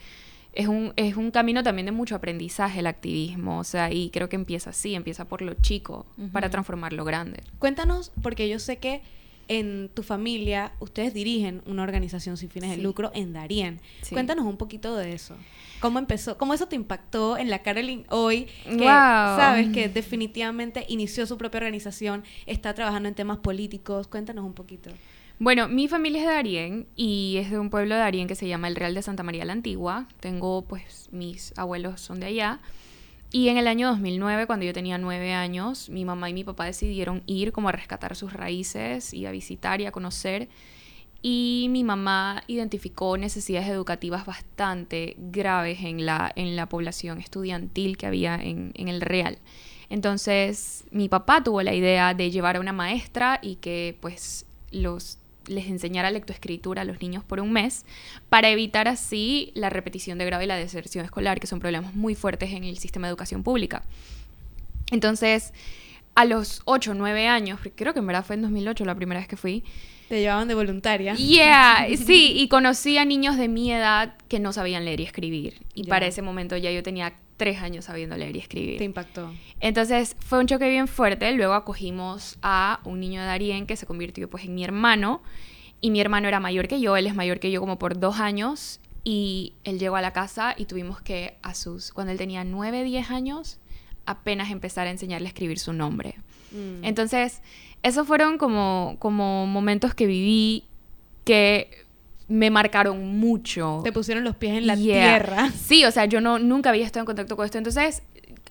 es 0.52 0.66
un, 0.66 0.92
es 0.96 1.16
un 1.16 1.30
camino 1.30 1.62
también 1.62 1.86
de 1.86 1.92
mucho 1.92 2.14
aprendizaje 2.16 2.80
el 2.80 2.86
activismo, 2.86 3.58
o 3.58 3.64
sea, 3.64 3.92
y 3.92 4.10
creo 4.10 4.28
que 4.28 4.36
empieza 4.36 4.70
así, 4.70 4.94
empieza 4.94 5.26
por 5.26 5.42
lo 5.42 5.54
chico 5.54 6.06
para 6.32 6.48
transformar 6.50 6.92
lo 6.92 7.04
grande. 7.04 7.42
Cuéntanos, 7.58 8.10
porque 8.22 8.48
yo 8.48 8.58
sé 8.58 8.78
que 8.78 9.02
en 9.46 9.90
tu 9.94 10.02
familia 10.04 10.72
ustedes 10.78 11.12
dirigen 11.12 11.60
una 11.66 11.82
organización 11.82 12.36
sin 12.36 12.50
fines 12.50 12.70
Sí. 12.70 12.76
de 12.76 12.82
lucro 12.82 13.10
en 13.14 13.32
Darien. 13.32 13.80
Sí. 14.02 14.14
Cuéntanos 14.14 14.46
un 14.46 14.56
poquito 14.56 14.94
de 14.96 15.12
eso. 15.12 15.36
¿Cómo 15.80 15.98
empezó? 15.98 16.36
¿Cómo 16.38 16.54
eso 16.54 16.66
te 16.68 16.76
impactó 16.76 17.36
en 17.36 17.50
la 17.50 17.60
Carolyn 17.60 18.04
hoy? 18.10 18.46
Que 18.64 18.70
Wow. 18.76 18.84
sabes 18.86 19.68
que 19.72 19.88
definitivamente 19.88 20.84
inició 20.88 21.26
su 21.26 21.36
propia 21.36 21.58
organización, 21.58 22.22
está 22.46 22.74
trabajando 22.74 23.08
en 23.08 23.14
temas 23.16 23.38
políticos. 23.38 24.06
Cuéntanos 24.06 24.44
un 24.44 24.52
poquito. 24.52 24.90
Bueno, 25.42 25.68
mi 25.68 25.88
familia 25.88 26.20
es 26.20 26.26
de 26.26 26.34
Darien 26.34 26.86
y 26.96 27.38
es 27.38 27.50
de 27.50 27.58
un 27.58 27.70
pueblo 27.70 27.94
de 27.94 28.02
Darien 28.02 28.28
que 28.28 28.34
se 28.34 28.46
llama 28.46 28.68
el 28.68 28.76
Real 28.76 28.94
de 28.94 29.00
Santa 29.00 29.22
María 29.22 29.46
la 29.46 29.54
Antigua. 29.54 30.06
Tengo, 30.20 30.66
pues, 30.68 31.08
mis 31.12 31.56
abuelos 31.56 32.02
son 32.02 32.20
de 32.20 32.26
allá. 32.26 32.60
Y 33.32 33.48
en 33.48 33.56
el 33.56 33.66
año 33.66 33.88
2009, 33.88 34.46
cuando 34.46 34.66
yo 34.66 34.74
tenía 34.74 34.98
nueve 34.98 35.32
años, 35.32 35.88
mi 35.88 36.04
mamá 36.04 36.28
y 36.28 36.34
mi 36.34 36.44
papá 36.44 36.66
decidieron 36.66 37.22
ir 37.24 37.52
como 37.52 37.70
a 37.70 37.72
rescatar 37.72 38.16
sus 38.16 38.34
raíces 38.34 39.14
y 39.14 39.24
a 39.24 39.30
visitar 39.30 39.80
y 39.80 39.86
a 39.86 39.92
conocer. 39.92 40.50
Y 41.22 41.68
mi 41.70 41.84
mamá 41.84 42.42
identificó 42.46 43.16
necesidades 43.16 43.70
educativas 43.70 44.26
bastante 44.26 45.16
graves 45.16 45.78
en 45.80 46.04
la, 46.04 46.30
en 46.36 46.54
la 46.54 46.68
población 46.68 47.18
estudiantil 47.18 47.96
que 47.96 48.04
había 48.04 48.34
en, 48.34 48.72
en 48.74 48.88
el 48.88 49.00
Real. 49.00 49.38
Entonces, 49.88 50.84
mi 50.90 51.08
papá 51.08 51.42
tuvo 51.42 51.62
la 51.62 51.72
idea 51.72 52.12
de 52.12 52.30
llevar 52.30 52.56
a 52.56 52.60
una 52.60 52.74
maestra 52.74 53.38
y 53.40 53.54
que 53.54 53.96
pues 54.02 54.44
los 54.70 55.16
les 55.46 55.66
enseñara 55.66 56.10
lectoescritura 56.10 56.82
a 56.82 56.84
los 56.84 57.00
niños 57.00 57.24
por 57.24 57.40
un 57.40 57.52
mes 57.52 57.84
para 58.28 58.50
evitar 58.50 58.88
así 58.88 59.52
la 59.54 59.70
repetición 59.70 60.18
de 60.18 60.26
grado 60.26 60.42
y 60.42 60.46
la 60.46 60.56
deserción 60.56 61.04
escolar, 61.04 61.40
que 61.40 61.46
son 61.46 61.60
problemas 61.60 61.94
muy 61.94 62.14
fuertes 62.14 62.52
en 62.52 62.64
el 62.64 62.78
sistema 62.78 63.06
de 63.06 63.10
educación 63.10 63.42
pública. 63.42 63.82
Entonces, 64.90 65.52
a 66.14 66.24
los 66.24 66.62
8 66.64 66.90
o 66.90 66.94
9 66.94 67.28
años, 67.28 67.60
creo 67.74 67.92
que 67.92 68.00
en 68.00 68.06
verdad 68.06 68.24
fue 68.24 68.36
en 68.36 68.42
2008 68.42 68.84
la 68.84 68.94
primera 68.94 69.20
vez 69.20 69.28
que 69.28 69.36
fui, 69.36 69.64
Te 70.08 70.20
llevaban 70.20 70.48
de 70.48 70.54
voluntaria. 70.54 71.14
Yeah, 71.14 71.86
sí, 71.96 72.32
y 72.36 72.48
conocí 72.48 72.98
a 72.98 73.04
niños 73.04 73.36
de 73.36 73.48
mi 73.48 73.72
edad 73.72 74.14
que 74.28 74.40
no 74.40 74.52
sabían 74.52 74.84
leer 74.84 75.00
y 75.00 75.04
escribir. 75.04 75.62
Y 75.74 75.84
para 75.84 76.06
ese 76.06 76.20
momento 76.20 76.56
ya 76.56 76.70
yo 76.72 76.82
tenía 76.82 77.14
tres 77.40 77.62
años 77.62 77.86
sabiendo 77.86 78.18
leer 78.18 78.36
y 78.36 78.38
escribir. 78.38 78.76
Te 78.76 78.84
impactó. 78.84 79.32
Entonces 79.60 80.14
fue 80.18 80.40
un 80.40 80.46
choque 80.46 80.68
bien 80.68 80.86
fuerte. 80.86 81.32
Luego 81.32 81.54
acogimos 81.54 82.36
a 82.42 82.80
un 82.84 83.00
niño 83.00 83.22
de 83.22 83.26
Darien 83.26 83.64
que 83.64 83.76
se 83.76 83.86
convirtió 83.86 84.28
pues 84.28 84.44
en 84.44 84.54
mi 84.54 84.62
hermano. 84.62 85.22
Y 85.80 85.90
mi 85.90 86.02
hermano 86.02 86.28
era 86.28 86.38
mayor 86.38 86.68
que 86.68 86.82
yo, 86.82 86.98
él 86.98 87.06
es 87.06 87.14
mayor 87.14 87.40
que 87.40 87.50
yo 87.50 87.60
como 87.60 87.78
por 87.78 87.98
dos 87.98 88.20
años. 88.20 88.78
Y 89.04 89.54
él 89.64 89.78
llegó 89.78 89.96
a 89.96 90.02
la 90.02 90.12
casa 90.12 90.54
y 90.54 90.66
tuvimos 90.66 91.00
que, 91.00 91.38
a 91.40 91.54
sus, 91.54 91.92
cuando 91.92 92.12
él 92.12 92.18
tenía 92.18 92.44
nueve, 92.44 92.84
diez 92.84 93.10
años, 93.10 93.58
apenas 94.04 94.50
empezar 94.50 94.86
a 94.86 94.90
enseñarle 94.90 95.28
a 95.28 95.30
escribir 95.30 95.58
su 95.58 95.72
nombre. 95.72 96.16
Mm. 96.52 96.84
Entonces, 96.84 97.40
esos 97.82 98.06
fueron 98.06 98.36
como, 98.36 98.96
como 98.98 99.46
momentos 99.46 99.94
que 99.94 100.04
viví 100.04 100.64
que 101.24 101.86
me 102.30 102.48
marcaron 102.50 103.18
mucho. 103.18 103.80
Te 103.84 103.92
pusieron 103.92 104.24
los 104.24 104.36
pies 104.36 104.56
en 104.56 104.66
la 104.66 104.76
Yeah. 104.76 105.18
tierra. 105.18 105.50
Sí, 105.62 105.84
o 105.84 105.90
sea, 105.90 106.06
yo 106.06 106.20
no, 106.22 106.38
nunca 106.38 106.70
había 106.70 106.86
estado 106.86 107.02
en 107.02 107.06
contacto 107.06 107.36
con 107.36 107.44
esto. 107.44 107.58
Entonces, 107.58 108.02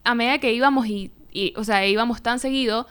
a 0.03 0.13
medida 0.13 0.37
que 0.39 0.53
íbamos 0.53 0.85
y, 0.87 1.11
y, 1.31 1.53
o 1.55 1.63
sea, 1.63 1.87
íbamos 1.87 2.21
tan 2.21 2.39
seguido, 2.39 2.87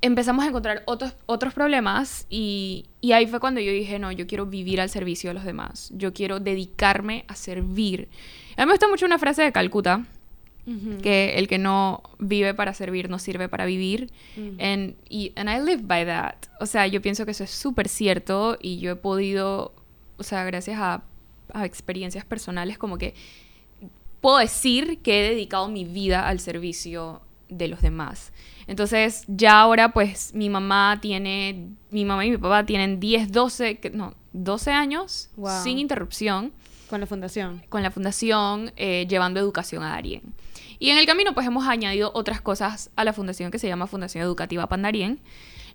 empezamos 0.00 0.44
a 0.44 0.48
encontrar 0.48 0.82
otros, 0.86 1.14
otros 1.26 1.52
problemas 1.52 2.26
y, 2.30 2.86
y 3.00 3.12
ahí 3.12 3.26
fue 3.26 3.38
cuando 3.40 3.60
yo 3.60 3.70
dije, 3.70 3.98
no, 3.98 4.10
yo 4.12 4.26
quiero 4.26 4.46
vivir 4.46 4.80
al 4.80 4.88
servicio 4.88 5.30
de 5.30 5.34
los 5.34 5.44
demás. 5.44 5.90
Yo 5.94 6.12
quiero 6.12 6.40
dedicarme 6.40 7.24
a 7.28 7.34
servir. 7.36 8.08
A 8.56 8.62
mí 8.62 8.66
me 8.66 8.72
gusta 8.72 8.88
mucho 8.88 9.04
una 9.06 9.18
frase 9.18 9.42
de 9.42 9.52
Calcuta, 9.52 10.06
Ujú. 10.66 10.96
que 11.02 11.34
el 11.36 11.46
que 11.46 11.58
no 11.58 12.02
vive 12.18 12.54
para 12.54 12.72
servir 12.72 13.10
no 13.10 13.18
sirve 13.18 13.50
para 13.50 13.66
vivir. 13.66 14.10
Mm. 14.36 14.60
And, 14.60 14.94
y, 15.10 15.32
and 15.36 15.50
I 15.50 15.58
live 15.62 15.82
by 15.82 16.06
that. 16.06 16.36
O 16.60 16.64
sea, 16.66 16.86
yo 16.86 17.02
pienso 17.02 17.26
que 17.26 17.32
eso 17.32 17.44
es 17.44 17.50
súper 17.50 17.88
cierto 17.88 18.56
y 18.62 18.78
yo 18.78 18.92
he 18.92 18.96
podido, 18.96 19.74
o 20.16 20.22
sea, 20.22 20.44
gracias 20.44 20.78
a, 20.80 21.02
a 21.52 21.64
experiencias 21.64 22.24
personales, 22.24 22.78
como 22.78 22.98
que 22.98 23.14
puedo 24.20 24.38
decir 24.38 25.00
que 25.02 25.20
he 25.26 25.30
dedicado 25.30 25.68
mi 25.68 25.84
vida 25.84 26.26
al 26.28 26.40
servicio 26.40 27.20
de 27.48 27.68
los 27.68 27.82
demás. 27.82 28.32
Entonces, 28.66 29.24
ya 29.28 29.60
ahora, 29.60 29.92
pues, 29.92 30.32
mi 30.34 30.48
mamá 30.48 30.98
tiene, 31.02 31.68
mi 31.90 32.04
mamá 32.06 32.24
y 32.24 32.30
mi 32.30 32.38
papá 32.38 32.64
tienen 32.64 32.98
10, 33.00 33.30
12, 33.30 33.78
que- 33.78 33.90
no, 33.90 34.14
12 34.32 34.72
años 34.72 35.28
Wow. 35.36 35.62
sin 35.62 35.78
interrupción 35.78 36.52
Con 36.88 37.00
la 37.00 37.06
fundación. 37.06 37.62
con 37.68 37.82
la 37.82 37.90
fundación 37.90 38.72
eh, 38.76 39.06
llevando 39.08 39.38
educación 39.40 39.82
a 39.82 39.90
Darien. 39.90 40.22
Y 40.78 40.90
en 40.90 40.98
el 40.98 41.06
camino 41.06 41.34
pues 41.34 41.46
hemos 41.46 41.66
añadido 41.68 42.10
otras 42.14 42.40
cosas 42.40 42.90
a 42.96 43.04
la 43.04 43.12
fundación 43.12 43.50
que 43.50 43.58
se 43.58 43.68
llama 43.68 43.86
Fundación 43.86 44.24
Educativa 44.24 44.66
Pandarien. 44.68 45.20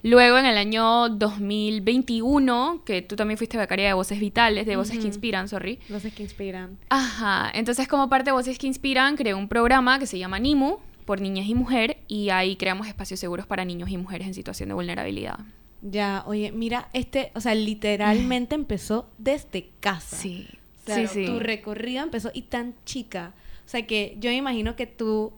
Luego 0.02 0.38
en 0.38 0.46
el 0.46 0.58
año 0.58 1.10
2021, 1.10 2.84
que 2.86 3.02
tú 3.02 3.16
también 3.16 3.38
fuiste 3.38 3.58
becaria 3.58 3.88
de 3.88 3.94
Voces 3.94 4.20
Vitales, 4.20 4.66
de 4.66 4.78
Voces 4.78 4.98
que 4.98 5.08
Inspiran, 5.08 5.50
sorry. 5.50 5.80
Voces 5.90 6.14
que 6.14 6.24
inspiran. 6.24 6.78
Ajá, 6.90 7.52
entonces 7.54 7.88
como 7.88 8.10
parte 8.10 8.30
de 8.30 8.32
Voces 8.32 8.58
que 8.58 8.68
Inspiran 8.68 9.18
creé 9.18 9.34
un 9.34 9.50
programa 9.50 10.00
que 10.00 10.06
se 10.06 10.18
llama 10.18 10.40
NIMU, 10.40 10.78
por 11.06 11.20
niñas 11.20 11.48
y 11.48 11.56
mujer, 11.56 11.98
y 12.08 12.30
ahí 12.30 12.56
creamos 12.56 12.88
espacios 12.88 13.20
seguros 13.20 13.46
para 13.46 13.66
niños 13.66 13.90
y 13.90 13.98
mujeres 13.98 14.28
en 14.28 14.34
situación 14.34 14.70
de 14.70 14.76
vulnerabilidad. 14.76 15.40
Ya, 15.82 16.24
oye, 16.28 16.52
mira, 16.52 16.90
este, 16.94 17.32
o 17.36 17.42
sea, 17.42 17.56
literalmente 17.56 18.56
empezó 18.56 19.10
desde 19.18 19.70
casa. 19.80 20.16
Sí, 20.16 20.48
Claro, 20.86 21.08
sí, 21.08 21.26
sí. 21.26 21.26
Tu 21.26 21.40
recorrido 21.40 22.04
empezó 22.04 22.32
y 22.34 22.44
tan 22.44 22.74
chica. 22.86 23.34
O 23.66 23.70
sea, 23.70 23.86
que 23.86 24.18
yo 24.20 24.30
me 24.30 24.38
imagino 24.38 24.76
que 24.76 24.88
tú, 24.88 25.32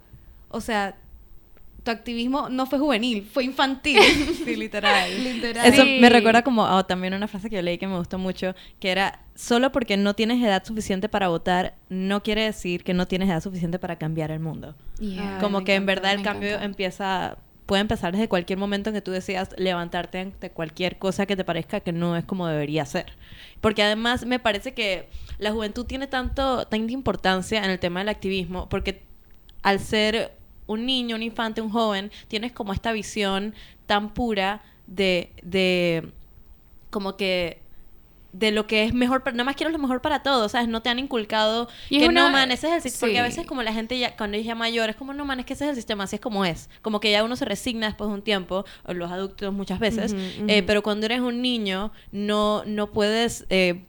o 0.50 0.62
sea, 0.62 0.98
tu 1.84 1.92
activismo 1.92 2.50
no 2.50 2.66
fue 2.68 2.78
juvenil, 2.80 3.24
fue 3.32 3.44
infantil. 3.44 4.00
sí, 4.46 4.56
literal. 4.56 5.10
literal. 5.24 5.66
Eso 5.66 5.84
Sí. 5.84 5.98
me 6.00 6.10
recuerda 6.10 6.44
como 6.44 6.86
también 6.86 7.14
una 7.14 7.28
frase 7.28 7.50
que 7.50 7.56
yo 7.56 7.62
leí 7.62 7.78
que 7.78 7.88
me 7.88 7.98
gustó 7.98 8.18
mucho, 8.20 8.54
que 8.80 8.92
era, 8.92 9.22
solo 9.36 9.72
porque 9.72 9.98
no 9.98 10.14
tienes 10.14 10.44
edad 10.44 10.64
suficiente 10.64 11.10
para 11.10 11.28
votar, 11.30 11.76
no 11.90 12.22
quiere 12.22 12.44
decir 12.44 12.84
que 12.84 12.94
no 12.94 13.08
tienes 13.08 13.30
edad 13.30 13.42
suficiente 13.42 13.80
para 13.80 13.98
cambiar 13.98 14.30
el 14.32 14.40
mundo. 14.40 14.76
Yeah. 15.00 15.40
Como 15.40 15.64
que 15.64 15.74
en 15.76 15.86
verdad 15.88 16.14
el 16.14 16.22
cambio 16.22 16.50
encanta. 16.50 16.66
empieza, 16.66 17.38
puede 17.66 17.82
empezar 17.82 18.12
desde 18.12 18.28
cualquier 18.30 18.60
momento 18.60 18.90
en 18.92 18.94
que 18.96 19.02
tú 19.02 19.10
decidas 19.12 19.50
levantarte 19.58 20.20
ante 20.20 20.52
cualquier 20.52 21.00
cosa 21.00 21.26
que 21.26 21.36
te 21.36 21.44
parezca 21.44 21.80
que 21.80 21.92
no 21.94 22.16
es 22.16 22.26
como 22.26 22.46
debería 22.46 22.86
ser. 22.86 23.14
Porque 23.60 23.82
además 23.82 24.26
me 24.26 24.38
parece 24.38 24.74
que 24.76 25.10
la 25.40 25.52
juventud 25.52 25.86
tiene 25.86 26.06
tanto, 26.08 26.66
tanta 26.68 26.92
importancia 26.94 27.64
en 27.64 27.72
el 27.72 27.80
tema 27.80 28.02
del 28.02 28.10
activismo, 28.10 28.70
porque 28.70 29.02
al 29.64 29.80
ser 29.80 30.34
un 30.68 30.86
niño, 30.86 31.16
un 31.16 31.24
infante, 31.24 31.62
un 31.62 31.70
joven, 31.72 32.12
tienes 32.28 32.52
como 32.52 32.74
esta 32.74 32.92
visión 32.92 33.54
tan 33.86 34.14
pura 34.14 34.62
de, 34.88 35.32
de 35.44 36.12
como 36.90 37.16
que 37.18 37.60
de 38.34 38.52
lo 38.52 38.66
que 38.66 38.86
es 38.86 38.94
mejor, 38.94 39.24
para, 39.24 39.34
nada 39.36 39.44
más 39.44 39.58
quiero 39.58 39.74
lo 39.74 39.78
mejor 39.78 40.02
para 40.02 40.24
todos, 40.24 40.54
¿sabes? 40.54 40.70
No 40.70 40.82
te 40.82 40.88
han 40.90 41.00
inculcado 41.00 41.68
Y 41.90 42.00
que 42.00 42.08
una- 42.08 42.28
no, 42.28 42.30
man, 42.32 42.50
ese 42.52 42.68
es 42.70 42.74
el 42.76 42.82
sistema. 42.82 43.08
Porque 43.10 43.20
a 43.20 43.24
veces 43.24 43.46
como 43.46 43.62
la 43.62 43.74
gente 43.74 44.00
ya, 44.00 44.16
cuando 44.16 44.38
es 44.38 44.46
ya 44.46 44.56
mayor, 44.56 44.90
es 44.90 44.96
como, 44.96 45.14
no, 45.14 45.26
man, 45.26 45.42
es 45.42 45.46
que 45.46 45.52
ese 45.52 45.66
es 45.66 45.72
el 45.72 45.76
sistema, 45.76 46.06
así 46.06 46.16
es 46.16 46.22
como 46.22 46.46
es. 46.46 46.70
Como 46.82 47.02
que 47.02 47.12
ya 47.12 47.26
uno 47.26 47.36
se 47.36 47.44
resigna 47.44 47.88
después 47.88 48.08
de 48.10 48.14
un 48.14 48.22
tiempo, 48.22 48.64
o 48.86 48.94
los 48.94 49.12
adultos 49.12 49.54
muchas 49.54 49.80
veces, 49.80 50.14
eh, 50.48 50.64
pero 50.64 50.82
cuando 50.82 51.08
eres 51.08 51.20
un 51.20 51.42
niño, 51.42 51.92
no, 52.14 52.64
no 52.66 52.92
puedes... 52.92 53.46
eh, 53.50 53.84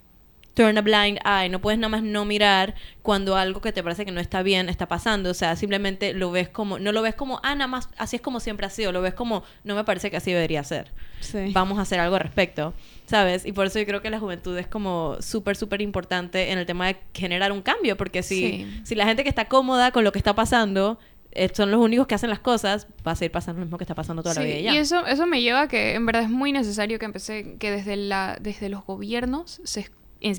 turn 0.54 0.76
a 0.76 0.82
blind 0.82 1.18
eye, 1.25 1.49
no 1.49 1.61
puedes 1.61 1.78
nada 1.78 1.88
más 1.88 2.02
no 2.02 2.25
mirar 2.25 2.75
cuando 3.00 3.37
algo 3.37 3.61
que 3.62 3.73
te 3.73 3.82
parece 3.82 4.04
que 4.04 4.12
no 4.12 4.21
está 4.21 4.42
bien 4.42 4.68
está 4.68 4.87
pasando, 4.87 5.30
o 5.30 5.35
sea, 5.35 5.56
simplemente 5.56 6.12
lo 6.12 6.30
ves 6.30 6.49
como, 6.50 6.78
no 6.78 6.92
lo 6.92 7.00
ves 7.00 7.14
como, 7.14 7.40
ah, 7.42 7.54
nada 7.54 7.68
más, 7.68 7.88
así 7.97 8.16
es 8.16 8.23
como 8.23 8.38
siempre 8.38 8.66
ha 8.66 8.71
sido, 8.71 8.92
lo 8.92 9.00
ves 9.00 9.14
como, 9.14 9.44
no 9.64 9.75
me 9.75 9.85
parece 9.85 10.11
que 10.11 10.16
así 10.18 10.30
debería 10.30 10.62
ser 10.64 10.90
Sí. 11.21 11.50
vamos 11.52 11.78
a 11.78 11.82
hacer 11.82 12.00
algo 12.00 12.16
al 12.16 12.21
respecto, 12.23 12.75
¿sabes? 13.06 13.47
Y 13.47 13.52
por 13.52 13.66
eso 13.66 13.78
yo 13.78 13.87
creo 13.87 14.02
que 14.02 14.11
la 14.11 14.18
juventud 14.21 14.56
es 14.59 14.66
como 14.66 15.16
súper, 15.21 15.56
súper 15.56 15.80
importante 15.80 16.50
en 16.50 16.59
el 16.59 16.66
tema 16.66 16.87
de 16.88 16.97
generar 17.14 17.50
un 17.52 17.62
cambio, 17.62 17.97
porque 17.97 18.23
si, 18.23 18.40
Sí. 18.40 18.80
si 18.85 18.94
la 18.94 19.06
gente 19.06 19.23
que 19.23 19.28
está 19.30 19.47
cómoda 19.47 19.90
con 19.92 20.04
lo 20.04 20.12
que 20.12 20.18
está 20.18 20.35
pasando 20.35 20.99
eh, 21.35 21.49
son 21.54 21.71
los 21.71 21.80
únicos 21.80 22.06
que 22.06 22.14
hacen 22.14 22.28
las 22.28 22.40
cosas, 22.40 22.87
va 23.06 23.12
a 23.12 23.16
seguir 23.16 23.32
pasando 23.32 23.61
lo 23.61 23.64
mismo 23.64 23.78
que 23.78 23.85
está 23.85 23.94
pasando 23.94 24.23
toda 24.23 24.35
la 24.35 24.42
Sí, 24.42 24.47
vida 24.49 24.59
y 24.59 24.62
ya. 24.64 24.75
Y 24.75 24.76
eso, 24.76 25.06
eso 25.06 25.26
me 25.26 25.40
lleva 25.40 25.62
a 25.62 25.68
que 25.68 25.94
en 25.94 26.04
verdad 26.04 26.25
es 26.25 26.28
muy 26.28 26.52
necesario 26.52 26.99
que 26.99 27.06
empecé, 27.06 27.56
que 27.59 27.71
desde, 27.71 27.97
la, 27.97 28.37
desde 28.38 28.68
los 28.68 28.85
gobiernos 28.85 29.62
se, 29.64 29.88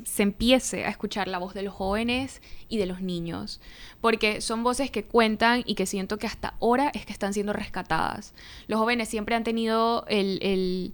se 0.04 0.24
empiece 0.24 0.86
a 0.86 0.90
escuchar 0.90 1.28
la 1.28 1.38
voz 1.38 1.54
de 1.54 1.64
los 1.64 1.74
jóvenes 1.74 2.42
y 2.70 2.78
de 2.78 2.86
los 2.86 3.02
niños. 3.02 3.62
Porque 4.02 4.42
son 4.42 4.64
voces 4.64 4.92
que 4.92 5.04
cuentan 5.04 5.64
y 5.66 5.76
que 5.76 5.86
siento 5.86 6.18
que 6.18 6.28
hasta 6.28 6.56
ahora 6.62 6.92
es 6.94 7.06
que 7.06 7.14
están 7.14 7.34
siendo 7.34 7.54
rescatadas. 7.54 8.34
Los 8.68 8.80
jóvenes 8.80 9.10
siempre 9.10 9.36
han 9.36 9.44
tenido 9.44 10.06
el... 10.08 10.40
el 10.42 10.94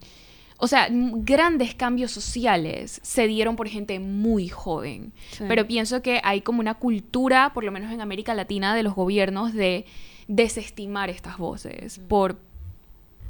o 0.61 0.67
sea, 0.67 0.89
grandes 0.91 1.73
cambios 1.73 2.11
sociales 2.11 2.99
se 3.01 3.27
dieron 3.27 3.55
por 3.55 3.69
gente 3.69 3.97
muy 4.01 4.49
joven. 4.49 5.13
Sí. 5.31 5.45
Pero 5.47 5.65
pienso 5.65 6.01
que 6.01 6.19
hay 6.21 6.41
como 6.41 6.59
una 6.59 6.73
cultura, 6.73 7.53
por 7.53 7.63
lo 7.63 7.71
menos 7.71 7.93
en 7.93 8.01
América 8.01 8.33
Latina, 8.33 8.75
de 8.75 8.83
los 8.83 8.93
gobiernos 8.93 9.53
de 9.53 9.85
desestimar 10.29 11.09
estas 11.09 11.37
voces 11.37 11.99
por, 12.07 12.37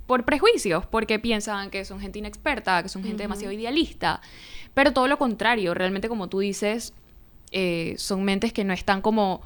por 0.05 0.25
prejuicios, 0.25 0.85
porque 0.85 1.17
piensan 1.17 1.69
que 1.69 1.85
son 1.85 1.99
gente 1.99 2.19
inexperta, 2.19 2.83
que 2.83 2.89
son 2.89 3.03
gente 3.03 3.23
demasiado 3.23 3.53
idealista. 3.53 4.21
Pero 4.73 4.93
todo 4.93 5.07
lo 5.07 5.17
contrario, 5.17 5.73
realmente 5.73 6.07
como 6.09 6.27
tú 6.29 6.39
dices, 6.39 6.93
eh, 7.51 7.95
son 7.97 8.23
mentes 8.23 8.53
que 8.53 8.63
no 8.63 8.73
están 8.73 9.01
como 9.01 9.41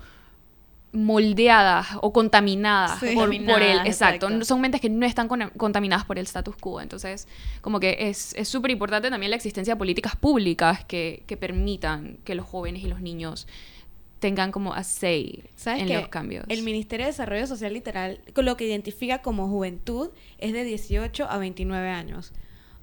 moldeadas 0.91 1.87
o 2.01 2.13
contaminadas 2.13 2.99
Sí. 2.99 3.15
por, 3.15 3.29
por 3.45 3.61
el 3.63 3.79
exacto 3.87 4.27
exacto. 4.27 4.45
son 4.45 4.61
mentes 4.61 4.79
que 4.79 4.89
no 4.89 5.05
están 5.07 5.27
con- 5.27 5.49
contaminadas 5.57 6.05
por 6.05 6.19
el 6.19 6.25
status 6.25 6.55
quo 6.55 6.81
entonces 6.81 7.27
como 7.61 7.79
que 7.79 7.97
es 7.99 8.35
es 8.35 8.47
súper 8.47 8.69
importante 8.69 9.09
también 9.09 9.31
la 9.31 9.35
existencia 9.35 9.73
de 9.73 9.77
políticas 9.79 10.15
públicas 10.15 10.85
que, 10.85 11.23
que 11.25 11.35
permitan 11.35 12.17
que 12.23 12.35
los 12.35 12.45
jóvenes 12.45 12.83
y 12.83 12.87
los 12.87 13.01
niños 13.01 13.47
tengan 14.19 14.51
como 14.51 14.73
a 14.75 14.83
say 14.83 15.43
¿Sabes 15.55 15.81
en 15.81 15.93
los 15.93 16.09
cambios 16.09 16.45
El 16.47 16.61
Ministerio 16.61 17.07
de 17.07 17.11
Desarrollo 17.11 17.47
Social 17.47 17.73
literal, 17.73 18.19
con 18.33 18.45
lo 18.45 18.55
que 18.55 18.65
identifica 18.65 19.23
como 19.23 19.47
juventud, 19.47 20.11
es 20.37 20.53
de 20.53 20.63
18 20.63 21.25
a 21.27 21.37
29 21.39 21.89
años. 21.89 22.31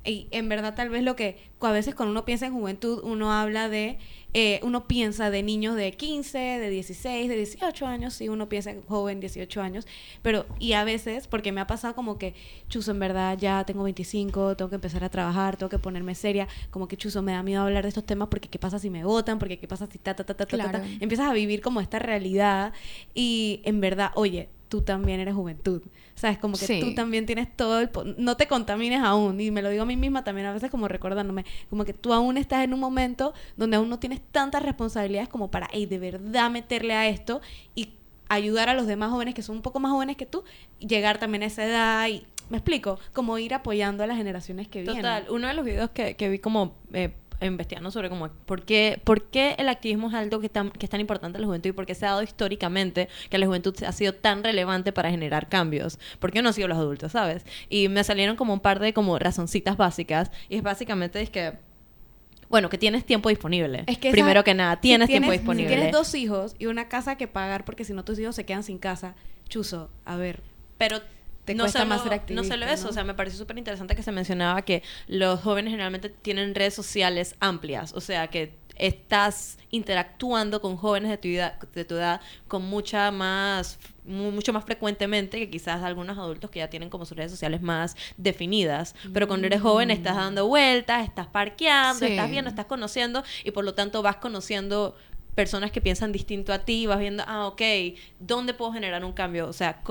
Y 0.02 0.28
en 0.30 0.49
verdad 0.49 0.75
tal 0.75 0.88
vez 0.88 1.02
lo 1.02 1.14
que 1.14 1.37
a 1.61 1.73
veces 1.73 1.95
cuando 1.95 2.12
uno 2.12 2.25
piensa 2.25 2.47
en 2.47 2.54
juventud, 2.54 3.00
uno 3.04 3.33
habla 3.33 3.69
de, 3.69 3.99
eh, 4.33 4.59
uno 4.62 4.87
piensa 4.87 5.30
de 5.30 5.42
niños 5.42 5.76
de 5.76 5.92
15, 5.92 6.38
de 6.38 6.71
16, 6.71 7.28
de 7.28 7.37
18 7.37 7.87
años, 7.87 8.14
sí, 8.14 8.30
uno 8.30 8.49
piensa 8.49 8.71
en 8.71 8.83
joven 8.83 9.21
18 9.21 9.61
años, 9.61 9.87
pero 10.23 10.47
y 10.59 10.73
a 10.73 10.85
veces, 10.85 11.26
porque 11.26 11.52
me 11.52 11.61
ha 11.61 11.66
pasado 11.66 11.95
como 11.95 12.16
que, 12.16 12.35
chuzo, 12.71 12.92
en 12.92 12.99
verdad 12.99 13.37
ya 13.38 13.64
tengo 13.64 13.83
25, 13.83 14.57
tengo 14.57 14.71
que 14.71 14.76
empezar 14.76 15.04
a 15.04 15.11
trabajar, 15.11 15.59
tengo 15.59 15.69
que 15.69 15.78
ponerme 15.78 16.14
seria, 16.14 16.49
como 16.71 16.88
que 16.88 16.97
chuzo, 16.97 17.21
me 17.21 17.33
da 17.33 17.42
miedo 17.42 17.62
hablar 17.62 17.83
de 17.83 17.88
estos 17.88 18.07
temas 18.07 18.28
porque 18.28 18.49
qué 18.49 18.59
pasa 18.59 18.78
si 18.78 18.88
me 18.88 19.04
votan, 19.04 19.38
porque 19.38 19.59
qué 19.59 19.69
pasa 19.69 19.87
si 19.87 19.99
ta, 19.99 20.14
ta, 20.14 20.25
ta, 20.25 20.35
ta, 20.35 20.47
ta, 20.47 20.57
ta, 20.73 20.83
empiezas 21.00 21.28
a 21.28 21.35
vivir 21.35 21.61
como 21.61 21.83
esta 21.83 21.99
realidad 21.99 22.73
y 23.14 23.61
en 23.64 23.83
verdad, 23.83 24.12
oye, 24.14 24.49
tú 24.70 24.80
también 24.82 25.20
eres 25.20 25.34
juventud. 25.34 25.82
¿Sabes? 26.14 26.38
Como 26.38 26.56
que 26.56 26.66
Sí. 26.66 26.80
tú 26.80 26.94
también 26.94 27.26
tienes 27.26 27.54
todo 27.54 27.80
el... 27.80 27.90
No 28.16 28.36
te 28.36 28.46
contamines 28.46 29.02
aún. 29.02 29.40
Y 29.40 29.50
me 29.50 29.62
lo 29.62 29.68
digo 29.68 29.82
a 29.82 29.86
mí 29.86 29.96
misma 29.96 30.22
también 30.24 30.46
a 30.46 30.52
veces 30.52 30.70
como 30.70 30.86
recordándome. 30.88 31.44
Como 31.68 31.84
que 31.84 31.92
tú 31.92 32.12
aún 32.14 32.36
estás 32.36 32.62
en 32.64 32.72
un 32.72 32.80
momento 32.80 33.34
donde 33.56 33.76
aún 33.76 33.88
no 33.88 33.98
tienes 33.98 34.20
tantas 34.30 34.62
responsabilidades 34.62 35.28
como 35.28 35.50
para, 35.50 35.68
hey, 35.72 35.86
de 35.86 35.98
verdad 35.98 36.50
meterle 36.50 36.94
a 36.94 37.08
esto 37.08 37.40
y 37.74 37.90
ayudar 38.28 38.68
a 38.68 38.74
los 38.74 38.86
demás 38.86 39.10
jóvenes 39.10 39.34
que 39.34 39.42
son 39.42 39.56
un 39.56 39.62
poco 39.62 39.80
más 39.80 39.90
jóvenes 39.90 40.16
que 40.16 40.24
tú, 40.24 40.44
llegar 40.78 41.18
también 41.18 41.42
a 41.42 41.46
esa 41.46 41.64
edad 41.64 42.08
y... 42.08 42.24
¿Me 42.48 42.56
explico? 42.56 42.98
Como 43.12 43.38
ir 43.38 43.54
apoyando 43.54 44.02
a 44.02 44.06
las 44.08 44.16
generaciones 44.16 44.66
que 44.66 44.82
vienen. 44.82 45.02
Total, 45.02 45.26
uno 45.30 45.46
de 45.46 45.54
los 45.54 45.64
videos 45.64 45.90
que, 45.90 46.16
que 46.16 46.28
vi 46.28 46.40
como 46.40 46.74
eh, 46.92 47.12
investigando 47.47 47.90
sobre 47.90 48.09
cómo, 48.09 48.28
por 48.47 48.64
qué, 48.64 49.00
por 49.04 49.25
qué 49.30 49.54
el 49.59 49.68
activismo 49.68 50.09
es 50.09 50.14
algo 50.14 50.40
que, 50.40 50.49
tan- 50.49 50.70
que 50.70 50.87
es 50.87 50.90
tan 50.90 51.00
importante 51.00 51.37
en 51.38 51.42
la 51.42 51.47
juventud 51.47 51.70
y 51.70 51.73
por 51.73 51.87
qué 51.87 51.94
se 51.94 52.06
ha 52.06 52.11
dado 52.11 52.23
históricamente 52.23 53.09
que 53.30 53.38
la 53.38 53.47
juventud 53.47 53.75
ha 53.85 53.92
sido 53.92 54.14
tan 54.14 54.44
relevante 54.44 54.92
para 54.92 55.11
generar 55.11 55.49
cambios. 55.49 55.99
¿Por 56.18 56.32
qué 56.32 56.42
no 56.42 56.49
han 56.49 56.54
sido 56.54 56.68
los 56.68 56.78
adultos, 56.78 57.12
sabes? 57.12 57.44
Y 57.68 57.88
me 57.88 58.04
salieron 58.04 58.37
como 58.37 58.52
un 58.52 58.61
par 58.61 58.78
de 58.80 58.92
como 58.92 59.18
razoncitas 59.18 59.76
básicas 59.76 60.30
y 60.49 60.56
es 60.56 60.62
básicamente 60.62 61.20
es 61.23 61.30
que 61.30 61.54
bueno, 62.49 62.68
que 62.68 62.78
tienes 62.78 63.04
tiempo 63.06 63.28
disponible. 63.28 63.85
Es 63.87 63.97
que 63.99 64.09
esa- 64.09 64.14
Primero 64.14 64.42
que 64.42 64.54
nada, 64.54 64.75
si 64.75 64.80
tienes, 64.82 65.09
tiempo 65.09 65.30
disponible. 65.30 65.68
Si 65.68 65.75
tienes 65.76 65.92
dos 65.92 66.14
hijos 66.16 66.56
y 66.59 66.66
una 66.66 66.88
casa 66.88 67.16
que 67.16 67.28
pagar 67.28 67.64
porque 67.64 67.85
si 67.85 67.92
no 67.92 68.04
tus 68.04 68.18
hijos 68.18 68.35
se 68.35 68.44
quedan 68.44 68.64
sin 68.64 68.78
casa, 68.78 69.14
chuzo, 69.49 69.88
a 70.04 70.16
ver. 70.16 70.42
pero 70.76 71.00
Te 71.44 71.54
no 71.54 71.64
cuesta 71.64 71.80
solo, 71.80 71.88
más 71.88 72.02
ser 72.02 72.11
no 72.11 72.16
activista, 72.16 72.54
solo 72.54 72.66
eso, 72.66 72.85
¿no? 72.85 72.90
o 72.90 72.92
sea, 72.92 73.04
me 73.04 73.14
pareció 73.14 73.38
súper 73.38 73.59
interesante 73.59 73.97
que 73.97 74.02
se 74.02 74.12
mencionaba 74.12 74.62
que 74.62 74.82
los 75.09 75.40
jóvenes 75.40 75.70
generalmente 75.73 76.09
tienen 76.09 76.54
redes 76.54 76.75
sociales 76.75 77.35
amplias, 77.40 77.92
o 77.94 78.00
sea, 78.00 78.28
que 78.28 78.59
estás 78.76 79.59
interactuando 79.70 80.61
con 80.62 80.76
jóvenes 80.76 81.11
de 81.11 81.18
tu 81.18 81.28
edad, 81.28 81.59
de 81.75 81.85
tu 81.85 81.97
edad 81.97 82.20
con 82.49 82.62
mucha 82.64 83.11
más 83.11 83.78
mu- 84.04 84.30
mucho 84.30 84.52
más 84.54 84.64
frecuentemente 84.64 85.38
que 85.38 85.50
quizás 85.50 85.82
algunos 85.82 86.16
adultos 86.16 86.50
que 86.50 86.61
ya 86.61 86.68
tienen 86.70 86.88
como 86.88 87.04
sus 87.04 87.16
redes 87.16 87.30
sociales 87.30 87.61
más 87.61 87.94
definidas, 88.16 88.94
pero 89.12 89.28
cuando 89.28 89.47
eres 89.47 89.61
joven 89.61 89.90
estás 89.90 90.16
dando 90.16 90.47
vueltas, 90.47 91.06
estás 91.06 91.26
parqueando, 91.26 92.06
Sí. 92.06 92.12
estás 92.12 92.30
viendo, 92.30 92.49
estás 92.49 92.66
conociendo 92.66 93.23
y 93.44 93.50
por 93.50 93.64
lo 93.64 93.75
tanto 93.75 94.00
vas 94.02 94.16
conociendo 94.16 94.97
personas 95.35 95.70
que 95.70 95.80
piensan 95.80 96.11
distinto 96.12 96.52
a 96.52 96.61
ti, 96.61 96.87
vas 96.87 96.99
viendo, 96.99 97.23
ah, 97.26 97.47
ok, 97.49 97.62
¿dónde 98.18 98.54
puedo 98.54 98.73
generar 98.73 99.04
un 99.04 99.12
cambio? 99.12 99.47
O 99.47 99.52
sea, 99.52 99.82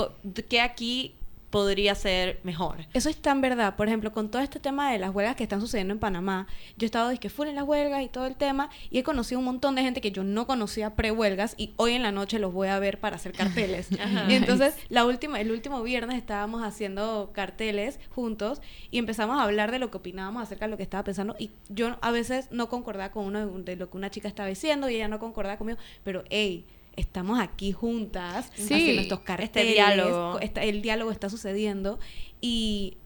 ¿qué 0.50 0.62
aquí 0.62 1.16
podría 1.50 1.96
ser 1.96 2.40
mejor? 2.44 2.86
Eso 2.94 3.10
es 3.10 3.18
tan 3.18 3.42
verdad. 3.42 3.76
Por 3.76 3.88
ejemplo, 3.88 4.12
con 4.12 4.30
todo 4.30 4.42
este 4.42 4.60
tema 4.60 4.92
de 4.92 5.00
las 5.00 5.14
huelgas 5.14 5.36
que 5.36 5.44
están 5.44 5.62
sucediendo 5.62 5.94
en 5.94 6.00
Panamá, 6.00 6.48
yo 6.78 6.86
he 6.86 6.88
estado 6.88 7.10
que 7.20 7.30
full 7.30 7.48
en 7.48 7.56
las 7.56 7.64
huelgas 7.64 8.04
y 8.04 8.08
todo 8.08 8.26
el 8.26 8.36
tema, 8.36 8.70
y 8.90 9.00
he 9.00 9.04
conocido 9.04 9.40
un 9.40 9.46
montón 9.46 9.76
de 9.76 9.82
gente 9.82 10.02
que 10.02 10.12
yo 10.12 10.24
no 10.24 10.48
conocía 10.48 10.96
pre-huelgas, 10.96 11.56
y 11.58 11.74
hoy 11.78 11.94
en 11.94 12.04
la 12.04 12.12
noche 12.12 12.40
los 12.40 12.54
voy 12.54 12.68
a 12.68 12.80
ver 12.80 13.00
para 13.00 13.16
hacer 13.16 13.34
carteles. 13.34 13.90
Y 14.30 14.34
entonces, 14.34 14.76
la 14.90 15.06
última, 15.06 15.40
el 15.40 15.52
último 15.52 15.82
viernes 15.82 16.18
estábamos 16.18 16.64
haciendo 16.64 17.32
carteles 17.34 18.00
juntos, 18.10 18.62
y 18.92 18.98
empezamos 18.98 19.40
a 19.40 19.44
hablar 19.44 19.72
de 19.72 19.80
lo 19.80 19.92
que 19.92 19.98
opinábamos 19.98 20.44
acerca 20.44 20.66
de 20.66 20.72
lo 20.72 20.78
que 20.78 20.84
estaba 20.84 21.04
pensando, 21.04 21.36
y 21.40 21.52
yo 21.70 21.98
a 22.02 22.12
veces 22.12 22.50
no 22.52 22.70
concordaba 22.70 23.12
con 23.12 23.26
uno 23.26 23.46
de, 23.46 23.64
de 23.64 23.76
lo 23.76 23.90
que 23.90 23.98
una 23.98 24.10
chica 24.10 24.28
estaba 24.28 24.50
diciendo, 24.50 24.90
y 24.90 24.96
ella 24.96 25.08
no 25.08 25.20
concordaba 25.20 25.58
conmigo, 25.58 25.80
pero 26.04 26.24
hey, 26.30 26.66
estamos 27.00 27.40
aquí 27.40 27.72
juntas 27.72 28.52
Sí. 28.56 28.74
haciendo 28.74 29.02
estos 29.02 29.20
carteles, 29.22 29.74
diálogo. 29.74 30.34
co- 30.34 30.40
está- 30.40 30.64
el 30.64 30.82
diálogo 30.82 31.12
está 31.12 31.30
sucediendo 31.30 32.00
y 32.42 32.98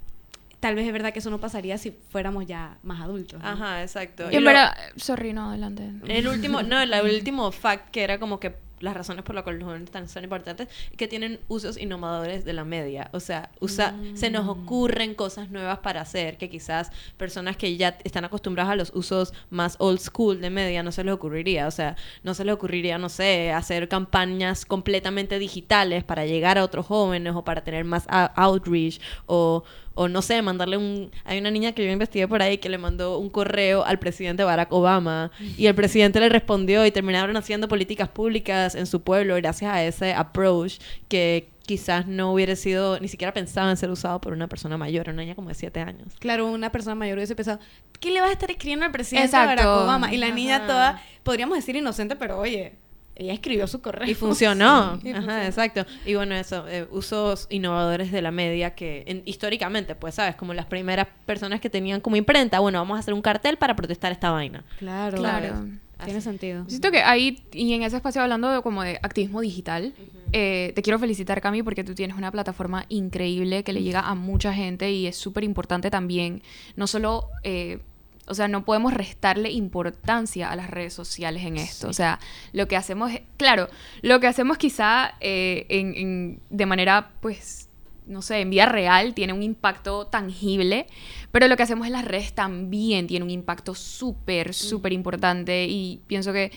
tal 0.60 0.76
vez 0.76 0.86
es 0.88 0.94
verdad 0.94 1.12
que 1.14 1.20
eso 1.20 1.30
no 1.30 1.40
pasaría 1.40 1.78
si 1.78 1.92
fuéramos 2.10 2.46
ya 2.46 2.78
más 2.84 3.02
adultos. 3.02 3.42
¿no? 3.42 3.48
Ajá, 3.50 3.82
exacto. 3.82 4.32
Y 4.32 4.36
en 4.36 4.44
lo- 4.44 4.48
verdad, 4.50 4.74
sorry, 4.96 5.34
no, 5.34 5.50
adelante. 5.50 5.90
El 6.08 6.28
último, 6.28 6.62
no, 6.64 6.80
el 6.82 6.92
último 7.28 7.52
fact 7.52 7.90
que 7.92 8.04
era 8.04 8.20
como 8.20 8.40
que 8.40 8.54
las 8.84 8.96
razones 8.96 9.24
por 9.24 9.34
las 9.34 9.44
cuales 9.44 9.62
los 9.62 9.68
jóvenes 9.68 9.86
están, 9.86 10.10
son 10.10 10.26
importantes 10.26 10.68
que 10.98 11.08
tienen 11.08 11.40
usos 11.48 11.78
innovadores 11.78 12.44
de 12.44 12.52
la 12.52 12.66
media. 12.66 13.10
O 13.14 13.22
sea, 13.22 13.50
usa, 13.62 13.96
se 14.14 14.30
nos 14.30 14.48
ocurren 14.50 15.16
cosas 15.16 15.50
nuevas 15.50 15.80
para 15.80 16.02
hacer 16.02 16.38
que 16.38 16.50
quizás 16.50 16.92
personas 17.16 17.56
que 17.56 17.78
ya 17.78 17.98
están 18.04 18.26
acostumbradas 18.26 18.74
a 18.74 18.76
los 18.76 18.92
usos 18.94 19.34
más 19.50 19.78
old 19.80 20.00
school 20.00 20.42
de 20.42 20.50
media 20.50 20.84
no 20.84 20.92
se 20.92 21.06
les 21.06 21.14
ocurriría. 21.14 21.68
O 21.68 21.72
sea, 21.72 21.96
no 22.24 22.34
se 22.34 22.44
les 22.44 22.54
ocurriría, 22.54 22.98
no 22.98 23.08
sé, 23.08 23.54
hacer 23.54 23.88
campañas 23.88 24.66
completamente 24.66 25.40
digitales 25.40 26.04
para 26.04 26.26
llegar 26.26 26.58
a 26.58 26.64
otros 26.66 26.86
jóvenes 26.86 27.34
o 27.36 27.46
para 27.46 27.64
tener 27.64 27.86
más 27.86 28.06
outreach 28.10 29.00
o 29.28 29.64
o 29.96 30.08
no 30.08 30.22
sé, 30.22 30.42
mandarle 30.42 30.78
un... 30.78 31.12
Hay 31.26 31.40
una 31.40 31.52
niña 31.52 31.74
que 31.74 31.86
yo 31.86 31.92
investigué 31.92 32.28
por 32.28 32.42
ahí 32.42 32.58
que 32.58 32.70
le 32.70 32.78
mandó 32.78 33.20
un 33.20 33.30
correo 33.30 33.84
al 33.84 34.00
presidente 34.00 34.44
Barack 34.44 34.72
Obama 34.72 35.32
y 35.58 35.68
el 35.68 35.76
presidente 35.76 36.20
le 36.20 36.30
respondió 36.30 36.86
y 36.86 36.92
terminaron 36.92 37.36
haciendo 37.38 37.68
políticas 37.68 38.10
públicas 38.10 38.76
en 38.76 38.86
su 38.86 39.02
pueblo 39.02 39.36
gracias 39.36 39.72
a 39.72 39.84
ese 39.84 40.14
approach 40.14 40.80
que 41.08 41.50
quizás 41.66 42.08
no 42.08 42.34
hubiera 42.34 42.56
sido, 42.56 43.00
ni 43.00 43.08
siquiera 43.08 43.34
pensaba 43.34 43.70
en 43.72 43.78
ser 43.78 43.90
usado 43.90 44.20
por 44.20 44.34
una 44.34 44.48
persona 44.48 44.78
mayor, 44.78 45.10
una 45.10 45.22
niña 45.22 45.36
como 45.36 45.50
de 45.50 45.56
7 45.56 45.80
años. 45.80 46.14
Claro, 46.20 46.48
una 46.52 46.72
persona 46.72 46.96
mayor 46.96 47.18
hubiese 47.18 47.36
pensado, 47.36 47.60
¿qué 48.00 48.12
le 48.12 48.20
vas 48.20 48.30
a 48.30 48.34
estar 48.34 48.52
escribiendo 48.52 48.86
al 48.86 48.92
presidente 48.92 49.28
Exacto. 49.28 49.48
Barack 49.50 49.84
Obama? 49.84 50.14
Y 50.14 50.18
la 50.18 50.30
niña 50.30 50.68
toda, 50.68 51.02
podríamos 51.24 51.58
decir 51.58 51.76
inocente, 51.76 52.16
pero 52.16 52.38
oye, 52.38 52.74
ella 53.16 53.34
escribió 53.34 53.68
su 53.68 53.82
correo. 53.82 54.10
Y 54.10 54.14
funcionó. 54.14 54.98
Sí, 55.02 55.08
y 55.08 55.12
Ajá, 55.12 55.20
funcionó. 55.22 55.44
exacto. 55.44 55.86
Y 56.06 56.16
bueno, 56.16 56.36
eso, 56.36 56.68
eh, 56.68 56.88
usos 56.92 57.48
innovadores 57.50 58.12
de 58.12 58.22
la 58.22 58.32
media 58.32 58.76
que 58.76 59.04
en- 59.08 59.22
históricamente, 59.26 59.96
pues, 59.96 60.16
¿sabes? 60.16 60.36
Como 60.36 60.54
las 60.54 60.66
primeras 60.66 61.08
personas 61.26 61.60
que 61.62 61.70
tenían 61.70 62.02
como 62.02 62.16
imprenta, 62.16 62.60
bueno, 62.60 62.80
vamos 62.80 62.98
a 62.98 63.00
hacer 63.00 63.14
un 63.14 63.22
cartel 63.22 63.58
para 63.58 63.76
protestar 63.76 64.12
esta 64.12 64.32
vaina. 64.32 64.64
Claro, 64.80 65.18
Claro. 65.18 65.66
Tiene 66.04 66.20
sentido. 66.20 66.66
Siento 66.68 66.92
que 66.92 67.02
ahí, 67.02 67.46
y 67.54 67.72
en 67.74 67.84
ese 67.84 67.96
espacio 67.96 68.22
hablando 68.22 68.52
de, 68.52 68.62
como 68.62 68.84
de 68.84 69.00
activismo 69.04 69.40
digital, 69.40 69.94
eh, 70.34 70.74
te 70.76 70.82
quiero 70.82 71.00
felicitar, 71.00 71.40
Cami, 71.40 71.64
porque 71.64 71.86
tú 71.86 71.96
tienes 71.96 72.18
una 72.18 72.30
plataforma 72.30 72.86
increíble 72.90 73.64
que 73.64 73.72
le 73.72 73.84
llega 73.84 74.02
a 74.02 74.14
mucha 74.14 74.54
gente 74.54 74.92
y 74.92 75.08
es 75.08 75.16
súper 75.16 75.46
importante 75.46 75.90
también, 75.90 76.42
no 76.76 76.88
solo... 76.88 77.30
eh, 77.44 77.80
o 78.28 78.34
sea, 78.34 78.48
no 78.48 78.64
podemos 78.66 78.94
restarle 78.94 79.52
importancia 79.52 80.50
a 80.52 80.56
las 80.56 80.70
redes 80.70 80.94
sociales 80.94 81.44
en 81.46 81.58
esto. 81.58 81.90
O 81.90 81.94
sea, 81.94 82.20
lo 82.54 82.68
que 82.68 82.76
hacemos, 82.78 83.12
es- 83.12 83.22
claro, 83.38 83.68
lo 84.02 84.20
que 84.20 84.28
hacemos 84.28 84.58
quizá 84.58 85.16
eh, 85.20 85.66
en- 85.70 85.94
en- 85.96 86.40
de 86.50 86.66
manera, 86.66 87.12
pues, 87.22 87.70
no 88.06 88.22
sé, 88.22 88.40
en 88.42 88.50
vida 88.50 88.66
real 88.66 89.14
tiene 89.14 89.34
un 89.34 89.44
impacto 89.44 90.08
tangible, 90.08 90.88
pero 91.32 91.48
lo 91.48 91.56
que 91.58 91.64
hacemos 91.64 91.88
en 91.88 91.94
las 91.94 92.06
redes 92.06 92.34
también 92.34 93.08
tiene 93.08 93.24
un 93.26 93.32
impacto 93.32 93.76
súper, 93.76 94.54
súper 94.54 94.92
importante 94.94 95.66
y 95.70 96.02
pienso 96.08 96.34
que 96.34 96.52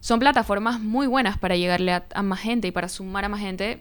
son 0.00 0.18
plataformas 0.20 0.80
muy 0.80 1.06
buenas 1.06 1.38
para 1.38 1.56
llegarle 1.56 1.92
a, 1.92 2.06
a 2.14 2.22
más 2.22 2.40
gente 2.40 2.68
y 2.68 2.70
para 2.72 2.88
sumar 2.88 3.24
a 3.24 3.28
más 3.28 3.40
gente. 3.40 3.80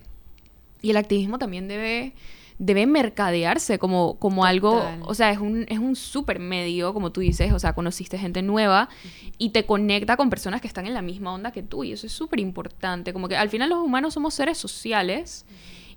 Y 0.81 0.91
el 0.91 0.97
activismo 0.97 1.37
también 1.39 1.67
debe 1.67 2.13
debe 2.59 2.87
mercadearse 2.87 3.77
como, 3.77 4.17
como 4.17 4.45
algo, 4.45 4.83
o 5.03 5.13
sea, 5.13 5.31
es 5.31 5.37
un, 5.37 5.65
es 5.69 5.77
un 5.77 5.95
súper 5.95 6.39
medio, 6.39 6.93
como 6.93 7.11
tú 7.11 7.21
dices, 7.21 7.53
o 7.53 7.59
sea, 7.59 7.73
conociste 7.73 8.17
gente 8.17 8.41
nueva 8.41 8.89
y 9.37 9.49
te 9.49 9.65
conecta 9.65 10.17
con 10.17 10.29
personas 10.29 10.61
que 10.61 10.67
están 10.67 10.87
en 10.87 10.93
la 10.93 11.03
misma 11.03 11.33
onda 11.33 11.51
que 11.51 11.61
tú 11.61 11.83
y 11.83 11.91
eso 11.91 12.07
es 12.07 12.13
súper 12.13 12.39
importante, 12.39 13.13
como 13.13 13.27
que 13.27 13.37
al 13.37 13.49
final 13.49 13.69
los 13.69 13.79
humanos 13.79 14.15
somos 14.15 14.33
seres 14.33 14.57
sociales 14.57 15.45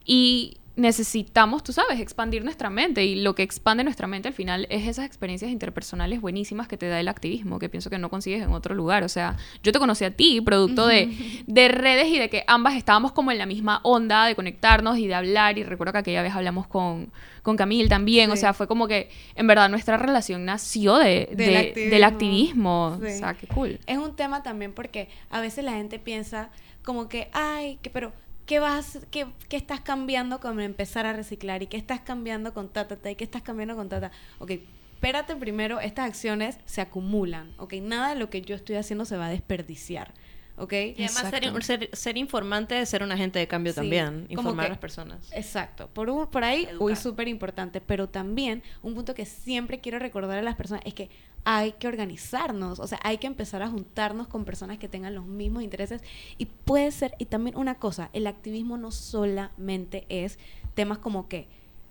y 0.05 0.59
necesitamos, 0.77 1.63
tú 1.63 1.73
sabes, 1.73 2.01
expandir 2.01 2.43
nuestra 2.45 2.71
mente 2.71 3.05
y 3.05 3.17
lo 3.17 3.35
que 3.35 3.43
expande 3.43 3.85
nuestra 3.85 4.07
mente 4.07 4.29
al 4.29 4.35
final 4.35 4.67
es 4.71 4.87
esas 4.89 5.05
experiencias 5.05 5.51
interpersonales 5.51 6.21
buenísimas 6.21 6.69
que 6.69 6.77
te 6.77 6.89
da 6.89 6.99
el 7.01 7.09
activismo, 7.09 7.59
que 7.59 7.69
pienso 7.69 7.91
que 7.91 7.99
no 7.99 8.09
consigues 8.09 8.43
en 8.43 8.51
otro 8.53 8.75
lugar. 8.75 9.03
O 9.05 9.09
sea, 9.09 9.37
yo 9.63 9.73
te 9.73 9.79
conocí 9.79 10.05
a 10.05 10.11
ti, 10.17 10.41
producto 10.41 10.87
de, 10.87 11.43
de 11.47 11.69
redes 11.69 12.09
y 12.09 12.19
de 12.19 12.31
que 12.31 12.45
ambas 12.47 12.75
estábamos 12.77 13.13
como 13.13 13.31
en 13.31 13.39
la 13.39 13.47
misma 13.47 13.81
onda 13.83 14.25
de 14.27 14.35
conectarnos 14.35 14.99
y 14.99 15.07
de 15.07 15.15
hablar 15.15 15.59
y 15.59 15.65
recuerdo 15.65 15.93
que 15.93 15.99
aquella 15.99 16.23
vez 16.23 16.35
hablamos 16.35 16.67
con, 16.67 17.13
con 17.43 17.57
Camille 17.57 17.89
también, 17.89 18.31
o 18.31 18.37
sea, 18.37 18.55
fue 18.55 18.67
como 18.67 18.89
que 18.89 19.11
en 19.35 19.47
verdad 19.47 19.69
nuestra 19.69 19.97
relación 19.97 20.45
nació 20.45 20.97
de, 20.97 21.29
Del 21.33 21.37
de- 21.37 21.57
activismo. 21.59 21.91
del 21.91 22.05
activismo. 22.05 22.99
Sí. 23.01 23.07
O 23.07 23.19
sea, 23.19 23.35
qué 23.35 23.47
cool. 23.49 23.79
Es 23.87 23.99
un 23.99 24.17
tema 24.17 24.43
también 24.43 24.73
porque 24.73 25.09
a 25.31 25.41
veces 25.41 25.65
la 25.65 25.73
gente 25.73 25.99
piensa 25.99 26.51
como 26.85 27.09
que, 27.09 27.29
ay, 27.33 27.79
que, 27.83 27.91
pero 27.91 28.13
¿qué 28.51 28.59
vas, 28.59 28.99
qué, 29.13 29.29
qué 29.49 29.57
estás 29.57 29.81
cambiando 29.81 30.41
con 30.41 30.61
empezar 30.61 31.07
a 31.07 31.13
reciclar? 31.13 31.63
¿Y 31.63 31.69
qué 31.69 31.77
estás 31.77 32.01
cambiando 32.01 32.53
con 32.53 32.69
ta, 32.69 32.89
ta, 32.89 32.97
ta? 32.97 33.09
¿Y 33.09 33.15
qué 33.15 33.23
estás 33.23 33.43
cambiando 33.43 33.77
con 33.77 33.89
ta, 33.89 34.01
ta? 34.01 34.11
Ok, 34.41 34.51
espérate 34.95 35.37
primero, 35.37 35.79
estas 35.79 36.07
acciones 36.09 36.59
se 36.65 36.81
acumulan, 36.81 37.53
ok, 37.59 37.75
nada 37.75 38.09
de 38.13 38.17
lo 38.17 38.29
que 38.29 38.43
yo 38.43 38.57
estoy 38.57 38.75
haciendo 38.75 39.05
se 39.05 39.17
va 39.17 39.27
a 39.27 39.31
desperdiciar, 39.31 40.15
ok. 40.57 40.73
Y 40.73 41.05
además 41.05 41.31
ser, 41.31 41.63
ser, 41.63 41.91
ser 41.93 42.17
informante 42.19 42.81
es 42.81 42.89
ser 42.89 43.05
un 43.05 43.13
agente 43.13 43.39
de 43.39 43.47
cambio 43.47 43.73
Sí, 43.73 43.77
también, 43.77 44.27
informar 44.31 44.67
a 44.67 44.71
las 44.71 44.79
personas. 44.79 45.31
Exacto, 45.33 45.89
por, 45.95 46.11
un- 46.11 46.27
por 46.27 46.43
ahí, 46.43 46.65
uy, 46.65 46.71
Educar. 46.73 46.97
súper 46.97 47.29
importante, 47.29 47.81
pero 47.81 48.09
también 48.09 48.65
un 48.83 48.95
punto 48.97 49.15
que 49.15 49.27
siempre 49.27 49.79
quiero 49.79 50.01
recordar 50.01 50.39
a 50.39 50.43
las 50.43 50.57
personas 50.57 50.83
es 50.85 50.95
que 50.95 51.09
hay 51.45 51.73
que 51.73 51.89
organizarnos, 51.89 52.79
o 52.79 52.87
sea, 52.87 53.01
hay 53.03 53.19
que 53.19 53.27
empezar 53.27 53.63
a 53.63 53.69
juntarnos 53.69 54.29
con 54.29 54.45
personas 54.45 54.79
que 54.79 54.89
tengan 54.89 55.15
los 55.15 55.27
mismos 55.27 55.63
intereses. 55.63 56.03
Y 56.39 56.47
puede 56.47 56.91
ser, 56.93 57.15
y 57.19 57.27
también 57.27 57.57
una 57.57 57.77
cosa, 57.77 58.11
el 58.13 58.27
activismo 58.27 58.77
no 58.77 58.91
solamente 58.91 60.07
es 60.09 60.39
temas 60.75 60.99
como 60.99 61.29
que, 61.29 61.49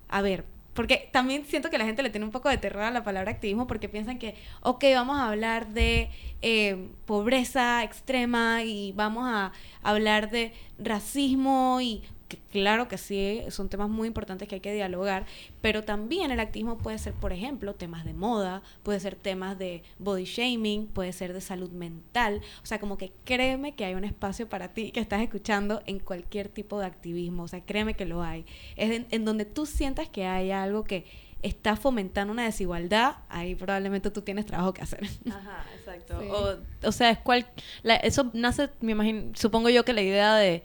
a 0.08 0.22
ver, 0.22 0.44
porque 0.74 1.08
también 1.12 1.44
siento 1.46 1.68
que 1.68 1.78
la 1.78 1.84
gente 1.84 2.02
le 2.02 2.10
tiene 2.10 2.24
un 2.24 2.32
poco 2.32 2.48
de 2.48 2.56
terror 2.56 2.82
a 2.84 2.90
la 2.90 3.02
palabra 3.02 3.32
activismo 3.32 3.66
porque 3.66 3.88
piensan 3.88 4.18
que, 4.18 4.36
ok, 4.62 4.84
vamos 4.94 5.18
a 5.18 5.28
hablar 5.28 5.68
de 5.68 6.10
eh, 6.42 6.88
pobreza 7.06 7.82
extrema 7.82 8.62
y 8.62 8.92
vamos 8.92 9.24
a 9.26 9.52
hablar 9.82 10.30
de 10.30 10.52
racismo 10.78 11.80
y 11.80 12.02
que 12.30 12.38
claro 12.50 12.88
que 12.88 12.96
sí, 12.96 13.42
son 13.50 13.68
temas 13.68 13.90
muy 13.90 14.08
importantes 14.08 14.48
que 14.48 14.54
hay 14.54 14.60
que 14.62 14.72
dialogar, 14.72 15.26
pero 15.60 15.84
también 15.84 16.30
el 16.30 16.40
activismo 16.40 16.78
puede 16.78 16.96
ser, 16.98 17.12
por 17.12 17.32
ejemplo, 17.34 17.74
temas 17.74 18.06
de 18.06 18.14
moda, 18.14 18.62
puede 18.82 19.00
ser 19.00 19.16
temas 19.16 19.58
de 19.58 19.82
body 19.98 20.24
shaming, 20.24 20.86
puede 20.86 21.12
ser 21.12 21.34
de 21.34 21.42
salud 21.42 21.70
mental, 21.70 22.40
o 22.62 22.66
sea, 22.66 22.78
como 22.80 22.96
que 22.96 23.12
créeme 23.24 23.74
que 23.74 23.84
hay 23.84 23.94
un 23.94 24.04
espacio 24.04 24.48
para 24.48 24.68
ti 24.68 24.92
que 24.92 25.00
estás 25.00 25.20
escuchando 25.20 25.82
en 25.84 25.98
cualquier 25.98 26.48
tipo 26.48 26.80
de 26.80 26.86
activismo, 26.86 27.42
o 27.42 27.48
sea, 27.48 27.60
créeme 27.60 27.92
que 27.94 28.06
lo 28.06 28.22
hay, 28.22 28.46
es 28.76 28.90
en, 28.90 29.06
en 29.10 29.24
donde 29.26 29.44
tú 29.44 29.66
sientas 29.66 30.08
que 30.08 30.24
hay 30.24 30.50
algo 30.52 30.84
que 30.84 31.04
está 31.42 31.74
fomentando 31.74 32.32
una 32.32 32.44
desigualdad, 32.44 33.16
ahí 33.30 33.54
probablemente 33.54 34.10
tú 34.10 34.20
tienes 34.22 34.44
trabajo 34.46 34.74
que 34.74 34.82
hacer. 34.82 35.00
Ajá, 35.30 35.64
exacto. 35.74 36.20
Sí. 36.20 36.28
O, 36.30 36.88
o 36.88 36.92
sea, 36.92 37.10
es 37.10 37.18
cual, 37.18 37.46
la- 37.82 37.96
eso 37.96 38.30
nace, 38.34 38.68
me 38.80 38.92
imagino, 38.92 39.32
supongo 39.34 39.70
yo 39.70 39.84
que 39.84 39.94
la 39.94 40.02
idea 40.02 40.34
de 40.36 40.62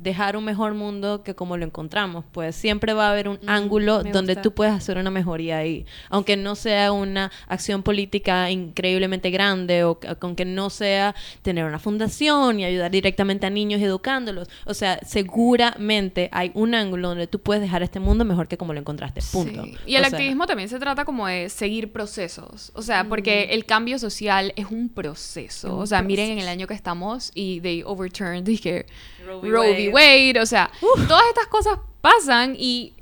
dejar 0.00 0.36
un 0.36 0.44
mejor 0.44 0.74
mundo 0.74 1.22
que 1.22 1.34
como 1.34 1.56
lo 1.56 1.64
encontramos, 1.64 2.24
pues 2.32 2.56
siempre 2.56 2.92
va 2.92 3.08
a 3.08 3.12
haber 3.12 3.28
un 3.28 3.36
Mm, 3.42 3.48
ángulo 3.48 4.02
donde 4.02 4.32
gusta. 4.34 4.42
tú 4.42 4.52
puedes 4.54 4.72
hacer 4.74 4.98
una 4.98 5.10
mejoría 5.10 5.58
ahí, 5.58 5.84
aunque 6.08 6.36
no 6.36 6.54
sea 6.56 6.90
una 6.92 7.30
acción 7.46 7.82
política 7.82 8.50
increíblemente 8.50 9.30
grande 9.30 9.84
o 9.84 9.98
que- 9.98 10.08
aunque 10.20 10.44
no 10.44 10.70
sea 10.70 11.14
tener 11.42 11.64
una 11.64 11.78
fundación 11.78 12.60
y 12.60 12.64
ayudar 12.64 12.90
directamente 12.90 13.46
a 13.46 13.50
niños 13.50 13.80
educándolos, 13.80 14.48
o 14.64 14.74
sea, 14.74 14.98
seguramente 15.04 16.28
hay 16.32 16.50
un 16.54 16.74
ángulo 16.74 17.08
donde 17.08 17.26
tú 17.26 17.40
puedes 17.40 17.60
dejar 17.62 17.82
este 17.82 18.00
mundo 18.00 18.24
mejor 18.24 18.48
que 18.48 18.56
como 18.56 18.72
lo 18.72 18.80
encontraste, 18.80 19.20
punto. 19.32 19.64
Sí. 19.64 19.74
Y 19.86 19.94
el 19.96 20.02
O 20.04 20.08
sea, 20.08 20.16
activismo 20.18 20.46
también 20.46 20.68
se 20.68 20.78
trata 20.78 21.04
como 21.04 21.26
de 21.26 21.48
seguir 21.48 21.92
procesos. 21.92 22.72
O 22.74 22.82
sea, 22.82 23.04
porque 23.04 23.48
el 23.50 23.64
cambio 23.64 23.98
social 23.98 24.52
es 24.56 24.66
un 24.70 24.88
proceso. 24.88 25.68
Es 25.68 25.72
un 25.74 25.80
o 25.82 25.86
sea, 25.86 26.02
miren 26.02 26.30
en 26.30 26.38
el 26.38 26.48
año 26.48 26.66
que 26.66 26.74
estamos 26.74 27.30
y 27.34 27.60
they 27.60 27.82
overturned 27.84 28.42
dije, 28.44 28.86
Roe 29.26 29.40
v. 29.40 29.88
Wade. 29.90 30.40
O 30.40 30.46
sea, 30.46 30.70
todas 31.08 31.24
estas 31.28 31.46
cosas 31.46 31.78
pasan 32.00 32.54
y. 32.58 32.94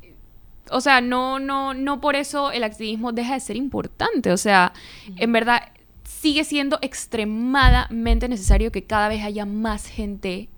O 0.71 0.81
sea, 0.83 1.01
no, 1.01 1.39
no, 1.39 1.73
no 1.73 2.01
por 2.01 2.15
eso 2.15 2.53
el 2.53 2.63
activismo 2.63 3.13
deja 3.13 3.35
de 3.35 3.41
ser 3.41 3.57
importante. 3.57 4.33
O 4.33 4.37
sea, 4.37 4.75
en 5.17 5.33
verdad 5.33 5.63
sigue 6.05 6.45
siendo 6.45 6.79
extremadamente 6.83 8.29
necesario 8.29 8.73
que 8.73 8.85
cada 8.85 9.09
vez 9.09 9.25
haya 9.25 9.47
más 9.47 9.87
gente 9.87 10.49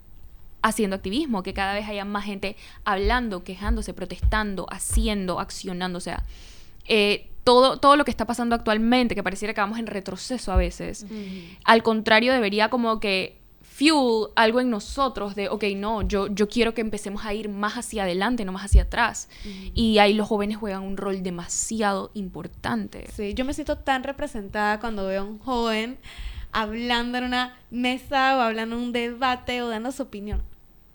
haciendo 0.62 0.96
activismo, 0.96 1.42
que 1.42 1.54
cada 1.54 1.74
vez 1.74 1.88
haya 1.88 2.04
más 2.04 2.24
gente 2.24 2.56
hablando, 2.84 3.44
quejándose, 3.44 3.94
protestando, 3.94 4.66
haciendo, 4.70 5.40
accionando. 5.40 5.98
O 5.98 6.00
sea, 6.00 6.24
eh, 6.86 7.30
todo, 7.44 7.78
todo 7.78 7.96
lo 7.96 8.04
que 8.04 8.10
está 8.10 8.26
pasando 8.26 8.54
actualmente, 8.54 9.14
que 9.14 9.22
pareciera 9.22 9.54
que 9.54 9.60
vamos 9.60 9.78
en 9.78 9.86
retroceso 9.86 10.52
a 10.52 10.56
veces, 10.56 11.06
al 11.64 11.82
contrario, 11.82 12.32
debería 12.32 12.68
como 12.68 13.00
que 13.00 13.39
fuel 13.88 14.28
algo 14.36 14.60
en 14.60 14.70
nosotros 14.70 15.34
de, 15.34 15.48
ok, 15.48 15.64
no, 15.76 16.02
yo, 16.02 16.26
yo 16.28 16.48
quiero 16.48 16.74
que 16.74 16.80
empecemos 16.82 17.24
a 17.24 17.32
ir 17.34 17.48
más 17.48 17.74
hacia 17.78 18.02
adelante, 18.04 18.44
no 18.44 18.52
más 18.52 18.64
hacia 18.66 18.82
atrás. 18.82 19.28
Y 19.74 19.98
ahí 19.98 20.12
los 20.14 20.28
jóvenes 20.28 20.58
juegan 20.58 20.82
un 20.82 20.96
rol 20.96 21.22
demasiado 21.22 22.10
importante. 22.14 23.06
Sí, 23.14 23.34
yo 23.34 23.44
me 23.44 23.54
siento 23.54 23.78
tan 23.78 24.04
representada 24.04 24.78
cuando 24.80 25.06
veo 25.06 25.22
a 25.22 25.24
un 25.24 25.38
joven 25.38 25.98
hablando 26.52 27.18
en 27.18 27.24
una 27.24 27.56
mesa 27.70 28.36
o 28.36 28.40
hablando 28.40 28.76
en 28.76 28.82
un 28.82 28.92
debate 28.92 29.62
o 29.62 29.68
dando 29.68 29.92
su 29.92 30.02
opinión. 30.02 30.42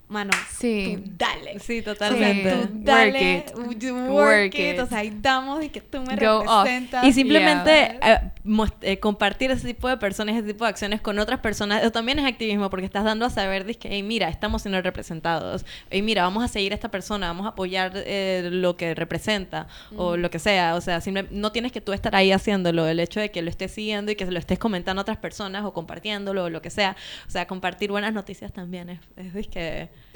Mano, 0.07 0.31
Sí. 0.59 0.99
tú 1.03 1.11
dale. 1.17 1.59
Sí, 1.59 1.81
totalmente. 1.81 2.51
tú 2.51 2.57
Work 2.57 2.69
dale, 2.83 3.37
it. 3.37 3.79
you 3.81 3.95
work, 3.95 4.11
Work 4.11 4.53
it. 4.55 4.75
it. 4.75 4.79
O 4.79 4.85
sea, 4.85 4.99
ahí 4.99 5.17
damos 5.19 5.63
y 5.63 5.69
que 5.69 5.81
tú 5.81 5.99
me 6.01 6.15
Go 6.15 6.41
off. 6.41 6.63
representas. 6.65 7.05
Y 7.05 7.13
simplemente 7.13 7.97
Yeah. 7.99 8.13
eh, 8.13 8.31
eh, 8.81 8.99
compartir 8.99 9.49
ese 9.51 9.65
tipo 9.67 9.87
de 9.89 9.97
personas, 9.97 10.35
ese 10.35 10.47
tipo 10.47 10.63
de 10.65 10.69
acciones 10.69 11.01
con 11.01 11.17
otras 11.19 11.39
personas, 11.39 11.81
eso 11.81 11.91
también 11.91 12.19
es 12.19 12.25
activismo 12.25 12.69
porque 12.69 12.85
estás 12.85 13.03
dando 13.03 13.25
a 13.25 13.29
saber 13.29 13.65
que, 13.77 13.87
hey, 13.89 14.03
mira, 14.03 14.29
estamos 14.29 14.61
siendo 14.61 14.81
representados. 14.81 15.65
Hey, 15.89 16.01
mira, 16.01 16.23
vamos 16.23 16.43
a 16.43 16.47
seguir 16.47 16.71
a 16.71 16.75
esta 16.75 16.89
persona, 16.89 17.27
vamos 17.27 17.45
a 17.45 17.49
apoyar 17.49 17.91
eh, 17.95 18.47
lo 18.51 18.77
que 18.77 18.93
representa 18.95 19.67
o 19.97 20.15
lo 20.17 20.29
que 20.29 20.39
sea. 20.39 20.75
O 20.75 20.81
sea, 20.81 21.01
simple- 21.01 21.27
no 21.31 21.51
tienes 21.51 21.71
que 21.71 21.81
tú 21.81 21.91
estar 21.93 22.15
ahí 22.15 22.31
haciéndolo. 22.31 22.87
El 22.87 22.99
hecho 22.99 23.19
de 23.19 23.31
que 23.31 23.41
lo 23.41 23.49
estés 23.49 23.71
siguiendo 23.71 24.11
y 24.11 24.15
que 24.15 24.25
se 24.25 24.31
lo 24.31 24.39
estés 24.39 24.59
comentando 24.59 24.99
a 24.99 25.03
otras 25.03 25.17
personas 25.17 25.63
o 25.65 25.73
compartiéndolo 25.73 26.43
o 26.45 26.49
lo 26.49 26.61
que 26.61 26.69
sea. 26.69 26.95
O 27.27 27.31
sea, 27.31 27.47
compartir 27.47 27.89
buenas 27.91 28.13
noticias 28.13 28.53
también 28.53 28.89
es, 28.89 28.99
es, 29.17 29.49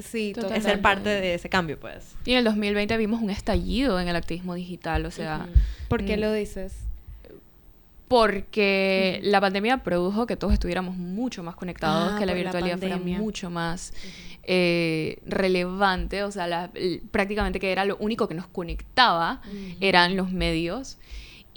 Sí, 0.06 0.34
es 0.54 0.64
ser 0.64 0.82
parte 0.82 1.10
de 1.10 1.34
ese 1.34 1.50
cambio, 1.50 1.80
pues. 1.80 2.16
Y 2.26 2.32
en 2.34 2.38
el 2.40 2.44
2020 2.44 2.96
vimos 2.98 3.22
un 3.22 3.30
estallido 3.30 4.00
en 4.00 4.08
el 4.08 4.16
activismo 4.16 4.54
digital, 4.56 5.06
o 5.06 5.12
sea, 5.12 5.48
¿Por 5.88 6.06
qué 6.06 6.18
Mm. 6.18 6.20
lo 6.22 6.34
dices? 6.34 6.74
Porque 8.10 9.20
la 9.24 9.40
pandemia 9.40 9.78
produjo 9.84 10.26
que 10.26 10.36
todos 10.36 10.52
estuviéramos 10.54 10.98
mucho 10.98 11.44
más 11.44 11.56
conectados, 11.56 12.14
Ah, 12.14 12.20
que 12.20 12.26
la 12.26 12.34
por 12.34 12.38
la 12.40 12.44
virtualidad 12.44 12.78
fuera 12.80 12.96
mucho 13.22 13.50
más 13.50 13.94
eh, 14.52 15.20
relevante, 15.28 16.24
o 16.24 16.32
sea, 16.32 16.48
la- 16.48 16.72
prácticamente 17.12 17.60
que 17.60 17.72
era 17.72 17.86
lo 17.86 17.98
único 17.98 18.28
que 18.28 18.34
nos 18.34 18.48
conectaba, 18.48 19.42
eran 19.80 20.18
los 20.18 20.32
medios. 20.32 20.98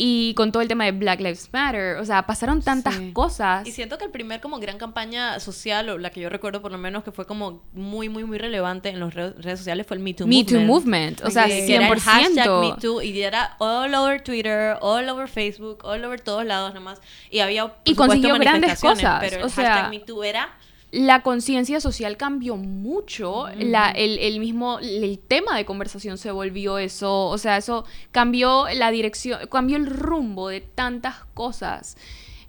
Y 0.04 0.34
con 0.34 0.50
todo 0.50 0.62
el 0.62 0.68
tema 0.68 0.84
de 0.84 0.90
Black 0.90 1.20
Lives 1.20 1.48
Matter, 1.52 1.96
o 1.98 2.04
sea, 2.04 2.26
pasaron 2.26 2.60
tantas 2.60 2.96
Sí. 2.96 3.12
cosas. 3.12 3.64
Y 3.68 3.70
siento 3.70 3.98
que 3.98 4.04
el 4.04 4.10
primer 4.10 4.40
como 4.40 4.58
gran 4.58 4.76
campaña 4.76 5.38
social, 5.38 5.88
o 5.90 5.96
la 5.98 6.10
que 6.10 6.20
yo 6.20 6.28
recuerdo 6.28 6.60
por 6.60 6.72
lo 6.72 6.78
menos 6.78 7.04
que 7.04 7.12
fue 7.12 7.24
como 7.24 7.62
muy, 7.72 8.08
muy, 8.08 8.24
muy 8.24 8.36
relevante 8.36 8.88
en 8.88 8.98
las 8.98 9.14
redes 9.14 9.60
sociales 9.60 9.86
fue 9.86 9.96
el 9.96 10.02
Me 10.02 10.12
Too 10.12 10.26
Me 10.26 10.38
Movement. 10.42 10.48
Too 10.50 10.60
Movement, 10.60 11.24
o 11.24 11.30
sea, 11.30 11.44
Sí. 11.46 11.66
Que 11.68 11.76
era 11.76 11.86
el 11.86 12.00
hashtag 12.00 12.32
100%. 12.46 12.74
Me 12.74 12.80
Too, 12.80 13.00
y 13.02 13.22
era 13.22 13.54
all 13.60 13.94
over 13.94 14.20
Twitter, 14.24 14.76
all 14.80 15.08
over 15.08 15.28
Facebook, 15.28 15.84
all 15.84 16.04
over 16.04 16.20
todos 16.20 16.44
lados 16.44 16.74
nomás. 16.74 17.00
Y 17.30 17.38
había, 17.38 17.68
por 17.68 17.76
Y 17.84 17.90
supuesto, 17.90 18.12
consiguió 18.14 18.38
grandes 18.40 18.80
cosas, 18.80 19.18
Pero 19.20 19.36
el 19.36 19.44
o 19.44 19.48
sea, 19.48 19.72
hashtag 19.72 19.90
Me 19.90 20.00
Too 20.00 20.24
era... 20.24 20.48
la 20.92 21.22
conciencia 21.22 21.80
social 21.80 22.16
cambió 22.16 22.56
mucho, 22.56 23.46
la- 23.56 23.90
el, 23.90 24.18
el 24.18 24.38
mismo, 24.40 24.78
el 24.78 25.18
tema 25.18 25.56
de 25.56 25.64
conversación 25.64 26.18
se 26.18 26.30
volvió 26.30 26.76
eso, 26.78 27.26
o 27.28 27.38
sea, 27.38 27.56
eso 27.56 27.84
cambió 28.10 28.66
la 28.74 28.90
dirección, 28.90 29.40
cambió 29.50 29.78
el 29.78 29.86
rumbo 29.86 30.48
de 30.48 30.60
tantas 30.60 31.24
cosas. 31.34 31.96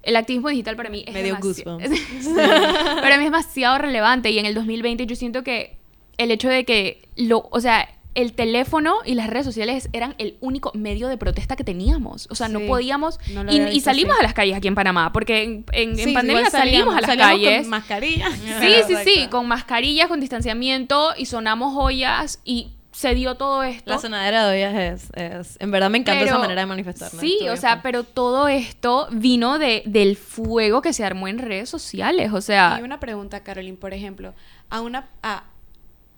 El 0.02 0.16
activismo 0.16 0.50
digital 0.50 0.76
para 0.76 0.90
mí 0.90 1.04
es 1.06 1.14
Me 1.14 1.22
dio 1.22 1.34
para 3.00 3.16
mí 3.16 3.24
es 3.24 3.30
demasiado 3.30 3.78
relevante 3.78 4.30
y 4.30 4.38
en 4.38 4.44
el 4.44 4.54
2020 4.54 5.06
yo 5.06 5.16
siento 5.16 5.42
que 5.42 5.78
el 6.18 6.30
hecho 6.30 6.48
de 6.50 6.64
que 6.66 7.08
lo, 7.16 7.48
o 7.50 7.60
sea, 7.60 7.88
el 8.14 8.32
teléfono 8.32 8.96
y 9.04 9.14
las 9.14 9.28
redes 9.28 9.44
sociales 9.44 9.88
eran 9.92 10.14
el 10.18 10.36
único 10.40 10.70
medio 10.74 11.08
de 11.08 11.16
protesta 11.16 11.56
que 11.56 11.64
teníamos. 11.64 12.28
O 12.30 12.34
sea, 12.34 12.48
no 12.48 12.60
podíamos... 12.60 13.18
no 13.32 13.42
y, 13.52 13.80
salimos 13.80 14.14
así. 14.14 14.20
a 14.20 14.22
las 14.22 14.34
calles 14.34 14.56
aquí 14.56 14.68
en 14.68 14.74
Panamá, 14.74 15.12
porque 15.12 15.42
en, 15.42 15.64
en- 15.72 16.14
pandemia 16.14 16.50
salimos 16.50 16.94
a 16.96 17.00
las 17.00 17.10
salíamos 17.10 17.34
calles. 17.34 17.60
con 17.62 17.70
mascarilla. 17.70 18.30
Sí, 18.30 18.74
sí, 18.86 18.94
sí, 19.04 19.28
con 19.28 19.46
mascarillas, 19.48 20.08
con 20.08 20.20
distanciamiento 20.20 21.12
y 21.16 21.26
sonamos 21.26 21.74
ollas 21.76 22.40
y 22.44 22.68
se 22.92 23.12
dio 23.16 23.34
todo 23.34 23.64
esto. 23.64 23.90
La 23.90 23.98
sonadera 23.98 24.46
de 24.46 24.64
ollas 24.64 25.02
es, 25.02 25.10
es... 25.14 25.56
En 25.60 25.72
verdad 25.72 25.90
me 25.90 25.98
encanta 25.98 26.20
Pero- 26.20 26.30
esa 26.30 26.38
manera 26.38 26.60
de 26.60 26.66
manifestarnos. 26.66 27.20
Sí, 27.20 27.38
o 27.48 27.56
sea, 27.56 27.82
pero 27.82 28.04
todo 28.04 28.46
esto 28.46 29.08
vino 29.10 29.58
de, 29.58 29.82
del 29.86 30.16
fuego 30.16 30.80
que 30.80 30.92
se 30.92 31.04
armó 31.04 31.26
en 31.26 31.38
redes 31.38 31.68
sociales, 31.68 32.32
o 32.32 32.40
sea... 32.40 32.76
Y 32.80 32.84
una 32.84 33.00
pregunta, 33.00 33.42
Caroline, 33.42 33.76
por 33.76 33.92
ejemplo, 33.92 34.32
a 34.70 34.80
una, 34.80 35.08
a, 35.24 35.42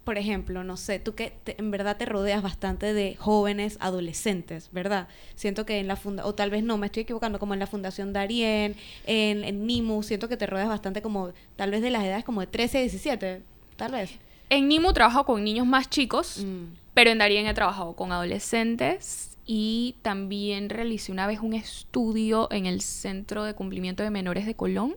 por 0.06 0.16
ejemplo, 0.18 0.64
no 0.64 0.76
sé, 0.78 0.98
tú 1.00 1.14
que 1.14 1.32
te- 1.44 1.56
en 1.58 1.70
verdad 1.70 1.96
te 1.98 2.06
rodeas 2.06 2.40
bastante 2.42 2.94
de 2.94 3.16
jóvenes 3.16 3.76
adolescentes, 3.80 4.70
¿verdad? 4.72 5.08
Siento 5.34 5.66
que 5.66 5.80
en 5.80 5.88
la 5.88 5.96
funda, 5.96 6.24
o 6.24 6.34
tal 6.34 6.48
vez 6.50 6.62
no, 6.64 6.78
me 6.78 6.86
estoy 6.86 7.02
equivocando, 7.02 7.38
como 7.38 7.52
en 7.54 7.60
la 7.60 7.66
Fundación 7.66 8.12
Darien, 8.12 8.76
en, 9.06 9.42
en 9.44 9.66
NIMU, 9.66 10.02
siento 10.02 10.28
que 10.28 10.36
te 10.36 10.46
rodeas 10.46 10.68
bastante 10.68 11.02
como, 11.02 11.32
tal 11.56 11.72
vez 11.72 11.82
de 11.82 11.90
las 11.90 12.04
edades 12.04 12.24
como 12.24 12.40
de 12.40 12.46
13 12.46 12.78
a 12.78 12.80
17, 12.82 13.42
tal 13.76 13.92
vez. 13.92 14.12
En 14.48 14.68
Nimu 14.68 14.92
trabajo 14.92 15.26
con 15.26 15.42
niños 15.42 15.66
más 15.66 15.90
chicos, 15.90 16.38
Mm. 16.44 16.74
pero 16.94 17.10
en 17.10 17.18
Darien 17.18 17.46
he 17.46 17.52
trabajado 17.54 17.94
con 17.94 18.12
adolescentes 18.12 19.36
y 19.44 19.96
también 20.02 20.68
realicé 20.70 21.10
una 21.12 21.26
vez 21.26 21.40
un 21.40 21.52
estudio 21.52 22.48
en 22.52 22.66
el 22.66 22.80
Centro 22.80 23.42
de 23.44 23.54
Cumplimiento 23.54 24.02
de 24.02 24.10
Menores 24.10 24.46
de 24.46 24.54
Colón. 24.54 24.94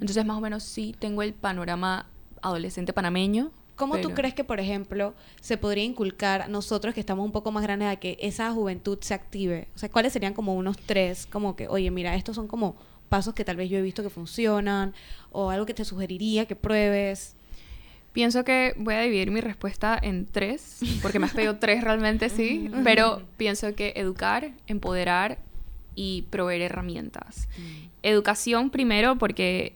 Entonces, 0.00 0.24
más 0.24 0.36
o 0.38 0.40
menos 0.40 0.62
sí 0.64 0.94
tengo 0.98 1.22
el 1.22 1.34
panorama 1.34 2.06
adolescente 2.42 2.92
panameño. 2.92 3.50
¿Cómo 3.76 3.98
tú 3.98 4.14
crees 4.14 4.32
que, 4.32 4.42
por 4.42 4.58
ejemplo, 4.58 5.14
se 5.40 5.58
podría 5.58 5.84
inculcar 5.84 6.42
a 6.42 6.48
nosotros 6.48 6.94
que 6.94 7.00
estamos 7.00 7.24
un 7.24 7.32
poco 7.32 7.52
más 7.52 7.62
grandes 7.62 7.88
a 7.88 7.96
que 7.96 8.16
esa 8.20 8.50
juventud 8.50 8.98
se 9.02 9.12
active? 9.12 9.68
O 9.74 9.78
sea, 9.78 9.90
¿cuáles 9.90 10.14
serían 10.14 10.32
como 10.32 10.54
unos 10.54 10.78
tres? 10.78 11.26
Como 11.26 11.56
que, 11.56 11.68
oye, 11.68 11.90
mira, 11.90 12.14
estos 12.16 12.36
son 12.36 12.48
como 12.48 12.76
pasos 13.10 13.34
que 13.34 13.44
tal 13.44 13.56
vez 13.56 13.68
yo 13.68 13.78
he 13.78 13.82
visto 13.82 14.02
que 14.02 14.08
funcionan 14.08 14.94
o 15.30 15.50
algo 15.50 15.66
que 15.66 15.74
te 15.74 15.84
sugeriría 15.84 16.46
que 16.46 16.56
pruebes. 16.56 17.36
Pienso 18.12 18.44
que 18.44 18.74
voy 18.78 18.94
a 18.94 19.02
dividir 19.02 19.30
mi 19.30 19.42
respuesta 19.42 19.98
en 20.02 20.24
tres, 20.24 20.80
porque 21.02 21.18
me 21.18 21.26
has 21.26 21.34
pedido 21.34 21.58
tres 21.58 21.84
realmente, 21.84 22.30
sí, 22.30 22.70
pero 22.84 23.22
pienso 23.36 23.74
que 23.74 23.92
educar, 23.96 24.52
empoderar 24.66 25.38
y 25.94 26.22
proveer 26.30 26.62
herramientas. 26.62 27.46
Educación 28.02 28.70
primero, 28.70 29.18
porque 29.18 29.74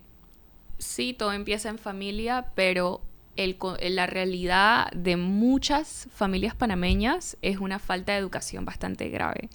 sí, 0.78 1.12
todo 1.12 1.34
empieza 1.34 1.68
en 1.68 1.76
familia, 1.76 2.46
pero 2.54 3.02
el 3.44 3.56
co- 3.56 3.76
la 3.80 4.06
realidad 4.06 4.90
de 4.92 5.16
muchas 5.16 6.08
familias 6.14 6.54
panameñas 6.54 7.36
es 7.42 7.58
una 7.58 7.78
falta 7.78 8.12
de 8.12 8.18
educación 8.18 8.64
bastante 8.64 9.08
grave. 9.08 9.48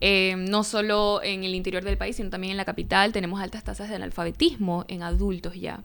Eh, 0.00 0.34
no 0.36 0.64
solo 0.64 1.20
en 1.22 1.44
el 1.44 1.54
interior 1.54 1.84
del 1.84 1.96
país, 1.96 2.16
sino 2.16 2.28
también 2.30 2.50
en 2.50 2.56
la 2.56 2.64
capital 2.64 3.12
tenemos 3.12 3.40
altas 3.40 3.62
tasas 3.62 3.88
de 3.88 3.94
analfabetismo 3.96 4.84
en 4.88 5.02
adultos 5.02 5.54
ya. 5.54 5.80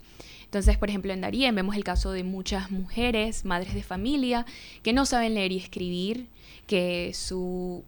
Entonces, 0.46 0.78
por 0.78 0.90
ejemplo, 0.90 1.14
en 1.14 1.22
Darien 1.22 1.54
vemos 1.54 1.76
el 1.76 1.84
caso 1.84 2.12
de 2.12 2.24
muchas 2.24 2.72
mujeres, 2.72 3.46
madres 3.46 3.74
de 3.76 3.84
familia, 3.84 4.46
que 4.82 4.94
no 4.94 5.06
saben 5.06 5.36
leer 5.36 5.52
y 5.52 5.58
escribir, 5.58 6.28
que 6.66 7.12
su 7.14 7.84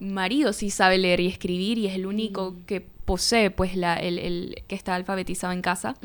marido 0.00 0.52
sí 0.52 0.70
sabe 0.70 0.96
leer 0.98 1.20
y 1.20 1.26
escribir 1.26 1.76
y 1.76 1.86
es 1.88 1.94
el 1.94 2.06
único 2.06 2.56
que 2.66 2.80
posee, 2.80 3.50
pues, 3.50 3.76
la, 3.76 3.96
el, 3.96 4.18
el 4.18 4.62
que 4.68 4.74
está 4.76 4.94
alfabetizado 4.94 5.52
en 5.52 5.60
casa. 5.60 5.96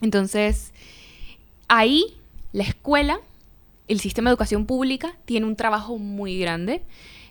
Entonces, 0.00 0.72
ahí 1.68 2.16
la 2.52 2.64
escuela, 2.64 3.20
el 3.86 4.00
sistema 4.00 4.30
de 4.30 4.32
educación 4.32 4.66
pública, 4.66 5.16
tiene 5.24 5.46
un 5.46 5.56
trabajo 5.56 5.98
muy 5.98 6.38
grande. 6.38 6.82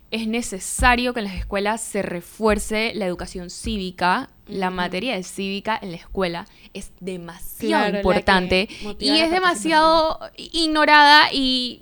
es 0.10 0.26
necesario 0.26 1.14
que 1.14 1.20
en 1.20 1.26
las 1.26 1.36
escuelas 1.36 1.82
se 1.82 2.02
refuerce 2.02 2.94
la 2.96 3.06
educación 3.06 3.50
cívica. 3.50 4.30
La 4.48 4.70
materia 4.70 5.16
de 5.16 5.24
cívica 5.24 5.78
en 5.82 5.92
la 5.92 5.98
escuela 5.98 6.48
es 6.74 6.92
demasiado 7.02 7.84
Claro, 7.84 7.98
importante 7.98 8.70
y 8.98 9.10
es 9.10 9.30
demasiado 9.30 10.18
ignorada 10.38 11.34
y, 11.34 11.82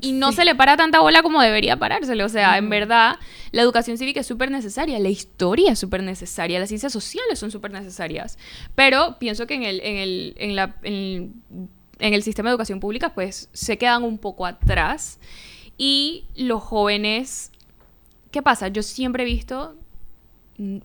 y 0.00 0.12
no 0.12 0.32
se 0.32 0.44
le 0.44 0.54
para 0.54 0.76
tanta 0.76 1.00
bola 1.00 1.22
como 1.22 1.40
debería 1.40 1.76
parársele. 1.78 2.24
O 2.24 2.28
sea, 2.28 2.58
en 2.58 2.68
verdad, 2.68 3.16
la 3.52 3.62
educación 3.62 3.98
cívica 3.98 4.20
es 4.20 4.26
súper 4.26 4.50
necesaria, 4.50 4.98
la 4.98 5.08
historia 5.08 5.72
es 5.72 5.78
súper 5.78 6.02
necesaria, 6.02 6.58
las 6.58 6.68
ciencias 6.68 6.92
sociales 6.92 7.38
son 7.38 7.50
súper 7.50 7.70
necesarias. 7.70 8.38
Pero 8.74 9.18
pienso 9.18 9.46
que 9.46 9.54
en 9.54 9.62
el, 9.62 9.80
en 9.80 9.96
el, 9.96 10.34
en 10.38 10.56
la, 10.56 10.76
en, 10.82 11.42
en 11.98 12.14
el 12.14 12.22
sistema 12.22 12.50
de 12.50 12.54
educación 12.54 12.80
pública, 12.80 13.14
pues 13.14 13.48
se 13.52 13.78
quedan 13.78 14.02
un 14.02 14.18
poco 14.18 14.46
atrás. 14.46 15.18
Y 15.78 16.24
los 16.36 16.62
jóvenes, 16.62 17.52
¿qué 18.30 18.42
pasa? 18.42 18.68
Yo 18.68 18.82
siempre 18.82 19.22
he 19.22 19.26
visto, 19.26 19.76
mm, 20.58 20.78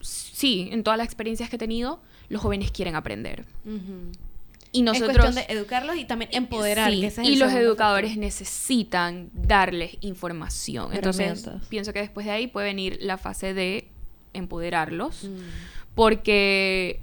sí, 0.00 0.68
en 0.72 0.82
todas 0.82 0.98
las 0.98 1.06
experiencias 1.06 1.48
que 1.48 1.56
he 1.56 1.58
tenido, 1.58 2.00
los 2.28 2.42
jóvenes 2.42 2.70
quieren 2.70 2.96
aprender. 2.96 3.44
Y 4.74 4.78
es 4.80 4.84
nosotros... 4.86 5.16
cuestión 5.18 5.34
de 5.34 5.52
educarlos 5.52 5.96
y 5.96 6.04
también 6.06 6.30
empoderar. 6.32 6.90
Sí, 6.90 7.00
que 7.02 7.06
ese 7.08 7.22
es 7.22 7.28
y 7.28 7.36
los 7.36 7.52
educadores 7.52 8.12
factor. 8.12 8.24
necesitan 8.24 9.30
darles 9.34 9.98
información. 10.00 10.94
Entonces, 10.94 11.46
pienso 11.68 11.92
que 11.92 12.00
después 12.00 12.24
de 12.26 12.32
ahí 12.32 12.46
puede 12.46 12.66
venir 12.68 12.98
la 13.02 13.18
fase 13.18 13.52
de 13.54 13.88
empoderarlos, 14.32 15.24
Mm. 15.24 15.36
porque 15.94 17.00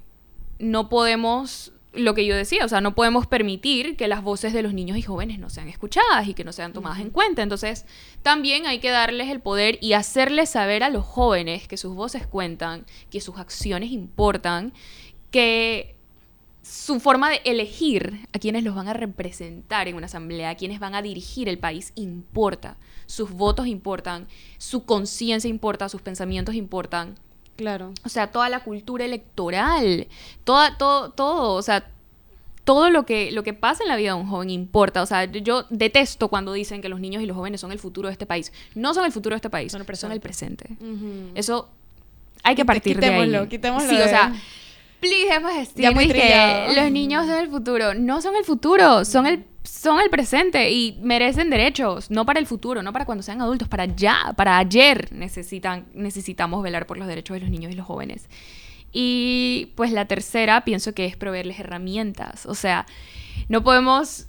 no 0.57 0.89
podemos, 0.89 1.71
lo 1.93 2.13
que 2.15 2.25
yo 2.25 2.35
decía, 2.35 2.65
o 2.65 2.67
sea, 2.67 2.81
no 2.81 2.95
podemos 2.95 3.27
permitir 3.27 3.95
que 3.95 4.07
las 4.07 4.23
voces 4.23 4.51
de 4.51 4.63
los 4.63 4.73
niños 4.73 4.97
y 4.97 5.01
jóvenes 5.03 5.37
no 5.39 5.49
sean 5.51 5.69
escuchadas 5.69 6.27
y 6.27 6.33
que 6.33 6.43
no 6.43 6.51
sean 6.51 6.73
tomadas 6.73 6.99
en 6.99 7.11
cuenta. 7.11 7.43
Entonces, 7.43 7.85
también 8.23 8.65
hay 8.65 8.79
que 8.79 8.89
darles 8.89 9.29
el 9.29 9.41
poder 9.41 9.77
y 9.79 9.93
hacerles 9.93 10.49
saber 10.49 10.83
a 10.83 10.89
los 10.89 11.05
jóvenes 11.05 11.67
que 11.67 11.77
sus 11.77 11.93
voces 11.95 12.25
cuentan, 12.25 12.85
que 13.11 13.21
sus 13.21 13.37
acciones 13.37 13.91
importan, 13.91 14.73
que 15.31 15.95
su 16.69 16.99
forma 16.99 17.31
de 17.31 17.41
elegir 17.45 18.27
a 18.31 18.37
quienes 18.37 18.63
los 18.63 18.75
van 18.75 18.87
a 18.87 18.93
representar 18.93 19.87
en 19.87 19.95
una 19.95 20.05
asamblea, 20.05 20.51
a 20.51 20.55
quienes 20.55 20.79
van 20.79 20.93
a 20.93 21.01
dirigir 21.01 21.49
el 21.49 21.57
país, 21.57 21.91
importa. 21.95 22.77
Sus 23.07 23.31
votos 23.31 23.65
importan, 23.65 24.27
su 24.59 24.85
conciencia 24.85 25.49
importa, 25.49 25.89
sus 25.89 26.01
pensamientos 26.03 26.53
importan. 26.53 27.15
Claro. 27.55 27.91
O 28.05 28.09
sea, 28.09 28.31
toda 28.31 28.49
la 28.49 28.63
cultura 28.63 29.03
electoral, 29.03 30.07
toda, 30.43 30.77
todo, 30.77 31.09
todo, 31.09 31.53
o 31.55 31.61
sea, 31.63 31.89
todo 32.65 32.91
lo 32.91 33.03
que, 33.03 33.31
lo 33.31 33.41
que 33.41 33.53
pasa 33.53 33.81
en 33.83 33.89
la 33.89 33.95
vida 33.95 34.09
de 34.13 34.19
un 34.21 34.27
joven 34.27 34.51
importa. 34.51 35.01
O 35.01 35.05
sea, 35.07 35.25
yo- 35.25 35.65
detesto 35.71 36.27
cuando 36.27 36.53
dicen 36.53 36.81
que 36.81 36.89
los 36.89 36.99
niños 36.99 37.23
y 37.23 37.25
los 37.25 37.35
jóvenes 37.35 37.59
son 37.61 37.71
el 37.71 37.79
futuro 37.79 38.09
de 38.09 38.11
este 38.11 38.27
país. 38.27 38.53
No 38.75 38.93
son 38.93 39.05
el 39.05 39.11
futuro 39.11 39.33
de 39.33 39.37
este 39.37 39.49
país, 39.49 39.71
Son 39.71 39.83
son 39.95 40.11
el 40.11 40.19
presente. 40.21 40.77
Eso 41.33 41.67
hay 42.43 42.53
que 42.55 42.63
partir 42.63 42.99
de 42.99 43.07
ahí. 43.07 43.11
quitémoslo, 43.25 43.49
quitémoslo 43.49 43.89
Sí, 43.89 43.97
de- 43.97 44.03
o 44.03 44.07
sea, 44.07 44.33
Ya 45.81 45.91
muy 45.91 46.07
que 46.07 46.73
los 46.75 46.91
niños 46.91 47.25
son 47.25 47.35
el 47.35 47.49
futuro. 47.49 47.93
No 47.93 48.21
son 48.21 48.35
el 48.35 48.43
futuro, 48.43 49.05
son 49.05 49.27
el 49.27 49.45
son 49.63 49.99
el 49.99 50.09
presente 50.09 50.71
y 50.71 50.97
merecen 51.01 51.49
derechos, 51.49 52.09
no 52.09 52.25
para 52.25 52.39
el 52.39 52.47
futuro, 52.47 52.81
no 52.81 52.93
para 52.93 53.05
cuando 53.05 53.23
sean 53.23 53.41
adultos, 53.41 53.67
para 53.67 53.85
ya, 53.85 54.33
para 54.35 54.57
ayer 54.57 55.09
necesitan 55.11 55.85
necesitamos 55.93 56.63
velar 56.63 56.87
por 56.87 56.97
los 56.97 57.07
derechos 57.07 57.35
de 57.35 57.41
los 57.41 57.49
niños 57.49 57.71
y 57.71 57.75
los 57.75 57.85
jóvenes. 57.85 58.29
Y 58.91 59.71
pues 59.75 59.91
la 59.91 60.05
tercera 60.05 60.65
pienso 60.65 60.93
que 60.93 61.05
es 61.05 61.15
proveerles 61.15 61.59
herramientas, 61.59 62.45
o 62.45 62.55
sea, 62.55 62.85
no 63.47 63.63
podemos 63.63 64.27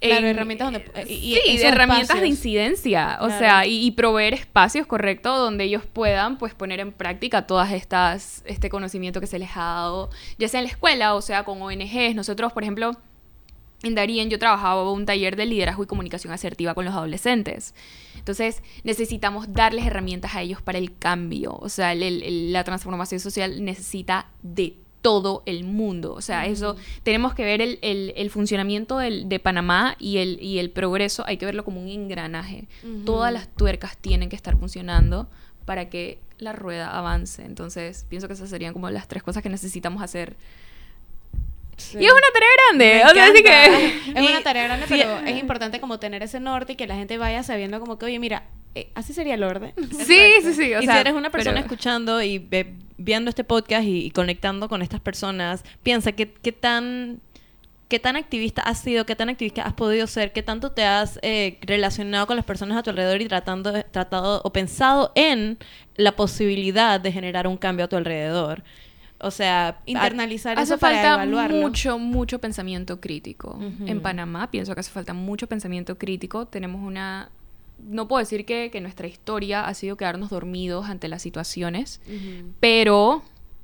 Claro, 0.00 0.26
en- 0.26 0.36
herramientas 0.36 0.72
donde- 0.72 0.90
eh, 0.94 1.06
y- 1.12 1.34
sí, 1.46 1.56
de 1.58 1.66
herramientas 1.66 2.08
de 2.08 2.14
espacios. 2.14 2.28
incidencia, 2.28 3.18
o 3.22 3.26
Claro. 3.26 3.38
sea, 3.38 3.66
y, 3.66 3.86
y 3.86 3.90
proveer 3.92 4.34
espacios 4.34 4.86
correctos 4.86 5.38
donde 5.38 5.64
ellos 5.64 5.82
puedan 5.90 6.36
pues 6.36 6.54
poner 6.54 6.80
en 6.80 6.92
práctica 6.92 7.46
todas 7.46 7.72
estas 7.72 8.42
este 8.46 8.68
conocimiento 8.68 9.20
que 9.20 9.26
se 9.26 9.38
les 9.38 9.50
ha 9.56 9.60
dado, 9.60 10.10
ya 10.38 10.48
sea 10.48 10.60
en 10.60 10.64
la 10.66 10.70
escuela 10.72 11.14
o 11.14 11.22
sea 11.22 11.44
con 11.44 11.62
ONGs. 11.62 12.14
Nosotros, 12.14 12.52
por 12.52 12.62
ejemplo, 12.64 12.90
en 13.82 13.94
Darien 13.94 14.28
yo 14.30 14.38
trabajaba 14.38 14.90
un 14.90 15.04
taller 15.06 15.36
de 15.36 15.46
liderazgo 15.46 15.82
y 15.84 15.86
comunicación 15.86 16.32
asertiva 16.32 16.74
con 16.74 16.84
los 16.84 16.94
adolescentes. 16.94 17.74
Entonces 18.18 18.62
necesitamos 18.82 19.52
darles 19.52 19.86
herramientas 19.86 20.34
a 20.34 20.42
ellos 20.42 20.60
para 20.62 20.78
el 20.78 20.96
cambio. 20.98 21.54
O 21.60 21.68
sea, 21.68 21.92
el- 21.92 22.02
el- 22.02 22.52
la 22.52 22.64
transformación 22.64 23.20
social 23.20 23.62
necesita 23.64 24.28
de 24.42 24.76
todo 25.04 25.42
el 25.44 25.64
mundo. 25.64 26.14
O 26.14 26.22
sea, 26.22 26.46
eso 26.46 26.76
tenemos 27.02 27.34
que 27.34 27.44
ver 27.44 27.60
el, 27.60 27.78
el- 27.82 28.14
el 28.16 28.30
funcionamiento 28.30 28.96
del- 28.96 29.28
de 29.28 29.38
Panamá 29.38 29.96
y 29.98 30.16
el, 30.16 30.42
y 30.42 30.58
el 30.60 30.70
progreso, 30.70 31.24
hay 31.26 31.36
que 31.36 31.44
verlo 31.44 31.62
como 31.62 31.78
un 31.78 31.88
engranaje. 31.90 32.64
Ujú. 32.82 33.04
Todas 33.04 33.30
las 33.30 33.48
tuercas 33.54 33.98
tienen 33.98 34.30
que 34.30 34.36
estar 34.36 34.56
funcionando 34.56 35.28
para 35.66 35.90
que 35.90 36.20
la 36.38 36.54
rueda 36.54 36.88
avance. 36.98 37.44
Entonces, 37.44 38.06
pienso 38.08 38.28
que 38.28 38.32
esas 38.32 38.48
serían 38.48 38.72
como 38.72 38.88
las 38.88 39.06
tres 39.06 39.22
cosas 39.22 39.42
que 39.42 39.50
necesitamos 39.50 40.02
hacer. 40.02 40.36
Sí. 41.76 41.98
Y 42.00 42.06
es 42.06 42.12
una 42.12 42.20
tarea 42.32 42.48
grande. 42.68 42.94
Me 42.94 43.04
o 43.04 43.14
sea, 43.14 43.26
así 43.26 43.42
que... 43.42 44.10
Es 44.20 44.30
una 44.30 44.42
tarea 44.42 44.64
grande, 44.64 44.86
pero 44.88 45.18
es 45.18 45.38
importante 45.38 45.80
como 45.80 45.98
tener 45.98 46.22
ese 46.22 46.40
norte 46.40 46.72
y 46.72 46.76
que 46.76 46.86
la 46.86 46.94
gente 46.94 47.18
vaya 47.18 47.42
sabiendo 47.42 47.78
como 47.80 47.98
que, 47.98 48.06
oye, 48.06 48.18
mira, 48.18 48.44
eh, 48.74 48.90
así 48.94 49.12
sería 49.12 49.34
el 49.34 49.42
orden. 49.42 49.74
Sí, 49.90 50.18
sí, 50.42 50.54
sí. 50.54 50.74
O 50.74 50.80
y 50.80 50.86
sea, 50.86 50.94
si 50.94 51.00
eres 51.00 51.12
una 51.14 51.30
persona 51.30 51.56
pero- 51.56 51.64
escuchando 51.66 52.22
y 52.22 52.38
ve- 52.38 52.74
viendo 52.98 53.28
este 53.28 53.44
podcast 53.44 53.84
y, 53.84 54.04
y 54.04 54.10
conectando 54.10 54.68
con 54.68 54.82
estas 54.82 55.00
personas, 55.00 55.64
piensa 55.82 56.12
que, 56.12 56.32
qué 56.32 56.52
tan 56.52 57.20
qué 57.88 57.98
tan 57.98 58.16
activista 58.16 58.62
has 58.62 58.80
sido, 58.80 59.06
qué 59.06 59.14
tan 59.14 59.28
activista 59.28 59.62
has 59.62 59.74
podido 59.74 60.06
ser, 60.06 60.32
qué 60.32 60.42
tanto 60.42 60.72
te 60.72 60.84
has 60.84 61.18
eh, 61.22 61.58
relacionado 61.62 62.26
con 62.26 62.36
las 62.36 62.44
personas 62.44 62.78
a 62.78 62.82
tu 62.82 62.90
alrededor 62.90 63.20
y 63.20 63.26
tratando, 63.26 63.72
tratado 63.84 64.40
o 64.42 64.52
pensado 64.52 65.12
en 65.14 65.58
la 65.96 66.16
posibilidad 66.16 67.00
de 67.00 67.12
generar 67.12 67.46
un 67.46 67.56
cambio 67.56 67.84
a 67.84 67.88
tu 67.88 67.96
alrededor. 67.96 68.64
O 69.20 69.30
sea, 69.30 69.80
Internalizar 69.86 70.58
Hace 70.58 70.74
eso 70.74 70.80
para 70.80 70.96
falta 70.96 71.14
evaluarlo. 71.14 71.60
mucho, 71.60 71.98
mucho 71.98 72.40
pensamiento 72.40 73.00
crítico. 73.00 73.58
En 73.86 74.00
Panamá 74.00 74.50
pienso 74.50 74.74
que 74.74 74.80
hace 74.80 74.90
falta 74.90 75.14
mucho 75.14 75.46
pensamiento 75.46 75.96
crítico. 75.96 76.46
Tenemos 76.46 76.82
una... 76.82 77.30
No 77.78 78.08
puedo 78.08 78.20
decir 78.20 78.44
que, 78.46 78.70
que 78.70 78.80
nuestra 78.80 79.06
historia 79.06 79.66
ha 79.66 79.74
sido 79.74 79.96
quedarnos 79.96 80.30
dormidos 80.30 80.86
ante 80.86 81.08
las 81.08 81.22
situaciones, 81.22 82.00
pero 82.60 83.22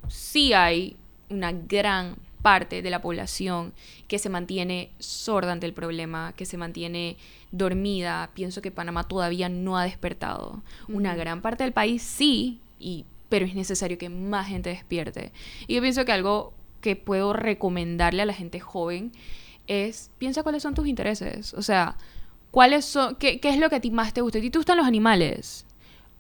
sí 0.09 0.53
hay 0.53 0.97
una 1.29 1.53
gran 1.53 2.17
parte 2.43 2.83
de 2.83 2.91
la 2.91 3.03
población 3.03 3.73
que 4.09 4.19
se 4.19 4.29
mantiene 4.29 4.91
sorda 4.99 5.53
ante 5.53 5.67
el 5.67 5.75
problema, 5.75 6.33
que 6.37 6.47
se 6.47 6.57
mantiene 6.57 7.17
dormida. 7.51 8.31
Pienso 8.35 8.63
que 8.63 8.71
Panamá 8.71 9.05
todavía 9.05 9.49
no 9.49 9.77
ha 9.77 9.85
despertado. 9.85 10.63
Una 10.89 11.15
gran 11.15 11.43
parte 11.43 11.65
del 11.65 11.73
país 11.73 12.03
sí, 12.03 12.61
y, 12.79 13.05
pero 13.29 13.47
es 13.47 13.55
necesario 13.55 13.99
que 13.99 14.09
más 14.09 14.49
gente 14.49 14.71
despierte. 14.71 15.33
Y 15.67 15.75
yo 15.75 15.83
pienso 15.83 16.05
que 16.05 16.13
algo 16.13 16.53
que 16.81 16.97
puedo 16.97 17.33
recomendarle 17.33 18.23
a 18.23 18.27
la 18.27 18.33
gente 18.33 18.59
joven 18.59 19.13
es, 19.67 20.11
piensa 20.19 20.43
cuáles 20.43 20.63
son 20.63 20.75
tus 20.75 20.87
intereses. 20.87 21.55
O 21.55 21.63
sea, 21.63 21.97
cuáles 22.51 22.85
son, 22.85 23.17
qué, 23.17 23.41
qué 23.41 23.51
es 23.51 23.59
lo 23.59 23.71
que 23.71 23.77
a 23.77 23.81
ti 23.81 23.91
más 23.91 24.13
te 24.13 24.21
gusta. 24.21 24.39
¿A 24.39 24.41
ti 24.41 24.51
te 24.51 24.59
gustan 24.59 24.77
los 24.77 24.87
animales? 24.87 25.67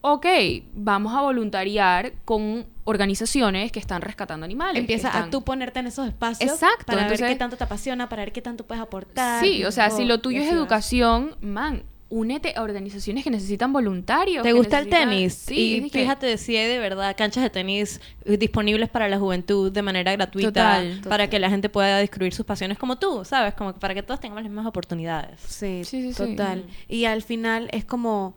Ok, 0.03 0.27
vamos 0.73 1.15
a 1.15 1.21
voluntariar 1.21 2.13
con 2.25 2.67
organizaciones 2.85 3.71
que 3.71 3.79
están 3.79 4.01
rescatando 4.01 4.47
animales. 4.47 4.81
Empieza 4.81 5.17
a 5.17 5.29
tú 5.29 5.43
ponerte 5.43 5.81
en 5.81 5.89
esos 5.89 6.09
espacios 6.09 6.51
Exacto, 6.51 6.87
para 6.87 7.07
ver 7.07 7.19
qué 7.19 7.37
tanto 7.37 7.57
te 7.59 7.65
apasiona, 7.65 8.09
para 8.09 8.23
ver 8.23 8.33
qué 8.33 8.41
tanto 8.41 8.67
puedes 8.67 8.83
aportar. 8.83 9.45
Sí, 9.45 9.63
o 9.65 9.71
sea, 9.71 9.91
si 9.91 10.07
lo 10.07 10.21
tuyo 10.21 10.41
es 10.41 10.51
educación, 10.51 11.37
man, 11.43 11.83
únete 12.11 12.53
a 12.57 12.63
organizaciones 12.63 13.25
que 13.25 13.31
necesitan 13.31 13.73
voluntarios. 13.73 14.43
¿Te 14.43 14.53
gusta 14.53 14.81
el 14.81 14.89
tenis? 14.89 15.33
Sí, 15.33 15.77
y 15.85 15.91
fíjate 15.91 16.37
si 16.39 16.57
hay 16.57 16.69
de 16.69 16.79
verdad 16.79 17.15
canchas 17.17 17.43
de 17.43 17.51
tenis 17.51 18.01
disponibles 18.27 18.89
para 18.89 19.09
la 19.09 19.19
juventud 19.19 19.71
de 19.73 19.81
manera 19.83 20.13
gratuita 20.13 20.49
Total, 20.49 20.89
para 21.05 21.25
total. 21.25 21.29
que 21.31 21.39
la 21.39 21.49
gente 21.51 21.69
pueda 21.69 21.99
descubrir 21.99 22.35
sus 22.35 22.45
pasiones 22.45 22.79
como 22.79 22.99
tú, 22.99 23.25
¿sabes? 23.25 23.55
Como 23.55 23.73
para 23.75 23.95
que 23.95 24.03
todos 24.03 24.21
tengamos 24.21 24.43
las 24.43 24.51
mismas 24.51 24.67
oportunidades. 24.67 25.41
Sí, 25.41 25.83
Sí, 25.85 26.03
sí, 26.03 26.13
sí. 26.13 26.17
total. 26.31 26.65
Y 26.89 27.05
al 27.05 27.23
final 27.23 27.69
es 27.73 27.85
como 27.85 28.35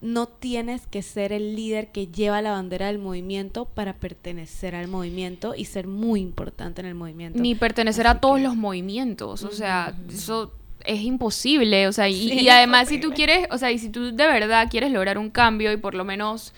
no 0.00 0.26
tienes 0.28 0.86
que 0.86 1.02
ser 1.02 1.32
el 1.32 1.56
líder 1.56 1.90
que 1.90 2.06
lleva 2.06 2.40
la 2.40 2.52
bandera 2.52 2.86
del 2.86 3.00
movimiento 3.00 3.64
para 3.64 3.94
pertenecer 3.94 4.76
al 4.76 4.86
movimiento 4.86 5.56
y 5.56 5.64
ser 5.64 5.88
muy 5.88 6.20
importante 6.20 6.80
en 6.82 6.86
el 6.86 6.94
movimiento. 6.94 7.40
Ni 7.40 7.56
pertener 7.56 7.90
Así 7.90 8.00
a 8.06 8.20
todos 8.20 8.36
que- 8.36 8.44
los 8.44 8.54
movimientos. 8.54 9.42
O 9.42 9.50
sea, 9.50 9.92
eso 10.08 10.52
es 10.84 11.00
imposible. 11.02 11.88
O 11.88 11.92
sea, 11.92 12.08
y, 12.08 12.14
Sí, 12.14 12.32
y 12.40 12.48
es 12.48 12.54
además 12.54 12.88
si 12.88 12.98
tú 13.00 13.10
quieres, 13.10 13.46
o 13.50 13.58
sea, 13.58 13.70
y 13.70 13.78
si 13.78 13.88
tú 13.90 14.14
de 14.14 14.26
verdad 14.26 14.68
quieres 14.70 14.90
lograr 14.92 15.18
un 15.18 15.30
cambio 15.30 15.72
y 15.72 15.76
por 15.76 15.94
lo 15.94 16.04
menos, 16.04 16.54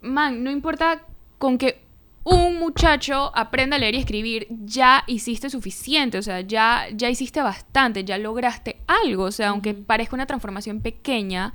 man, 0.00 0.42
no 0.42 0.50
importa 0.50 1.02
con 1.38 1.58
que 1.58 1.80
un 2.24 2.56
muchacho 2.56 3.32
aprenda 3.34 3.76
a 3.76 3.78
leer 3.78 3.94
y 3.94 3.98
escribir, 3.98 4.46
ya 4.50 5.04
hiciste 5.06 5.48
suficiente, 5.48 6.18
o 6.18 6.22
sea, 6.22 6.42
ya, 6.42 6.86
ya 6.92 7.08
hiciste 7.08 7.40
bastante, 7.40 8.04
ya 8.04 8.18
lograste 8.18 8.80
algo, 8.86 9.24
o 9.24 9.32
sea, 9.32 9.48
aunque 9.48 9.72
parezca 9.72 10.14
una 10.14 10.26
transformación 10.26 10.80
pequeña, 10.80 11.54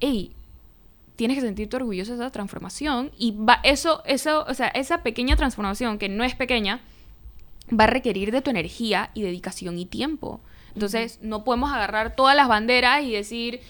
hey, 0.00 0.32
tienes 1.16 1.38
que 1.38 1.40
sentirte 1.40 1.76
orgulloso 1.76 2.12
de 2.12 2.24
esa 2.24 2.30
transformación 2.30 3.10
y 3.16 3.32
va, 3.32 3.60
eso, 3.62 4.02
eso, 4.04 4.44
o 4.46 4.52
sea, 4.52 4.68
esa 4.68 5.02
pequeña 5.02 5.34
transformación 5.36 5.98
que 5.98 6.10
no 6.10 6.24
es 6.24 6.34
pequeña, 6.34 6.82
va 7.68 7.84
a 7.84 7.88
requerir 7.88 8.30
de 8.32 8.42
tu 8.42 8.50
energía 8.50 9.10
y 9.14 9.22
dedicación 9.22 9.78
y 9.78 9.86
tiempo. 9.86 10.40
Entonces, 10.76 11.18
no 11.22 11.42
podemos 11.42 11.72
agarrar 11.72 12.14
todas 12.14 12.36
las 12.36 12.48
banderas 12.48 13.02
y 13.02 13.12
decir, 13.12 13.60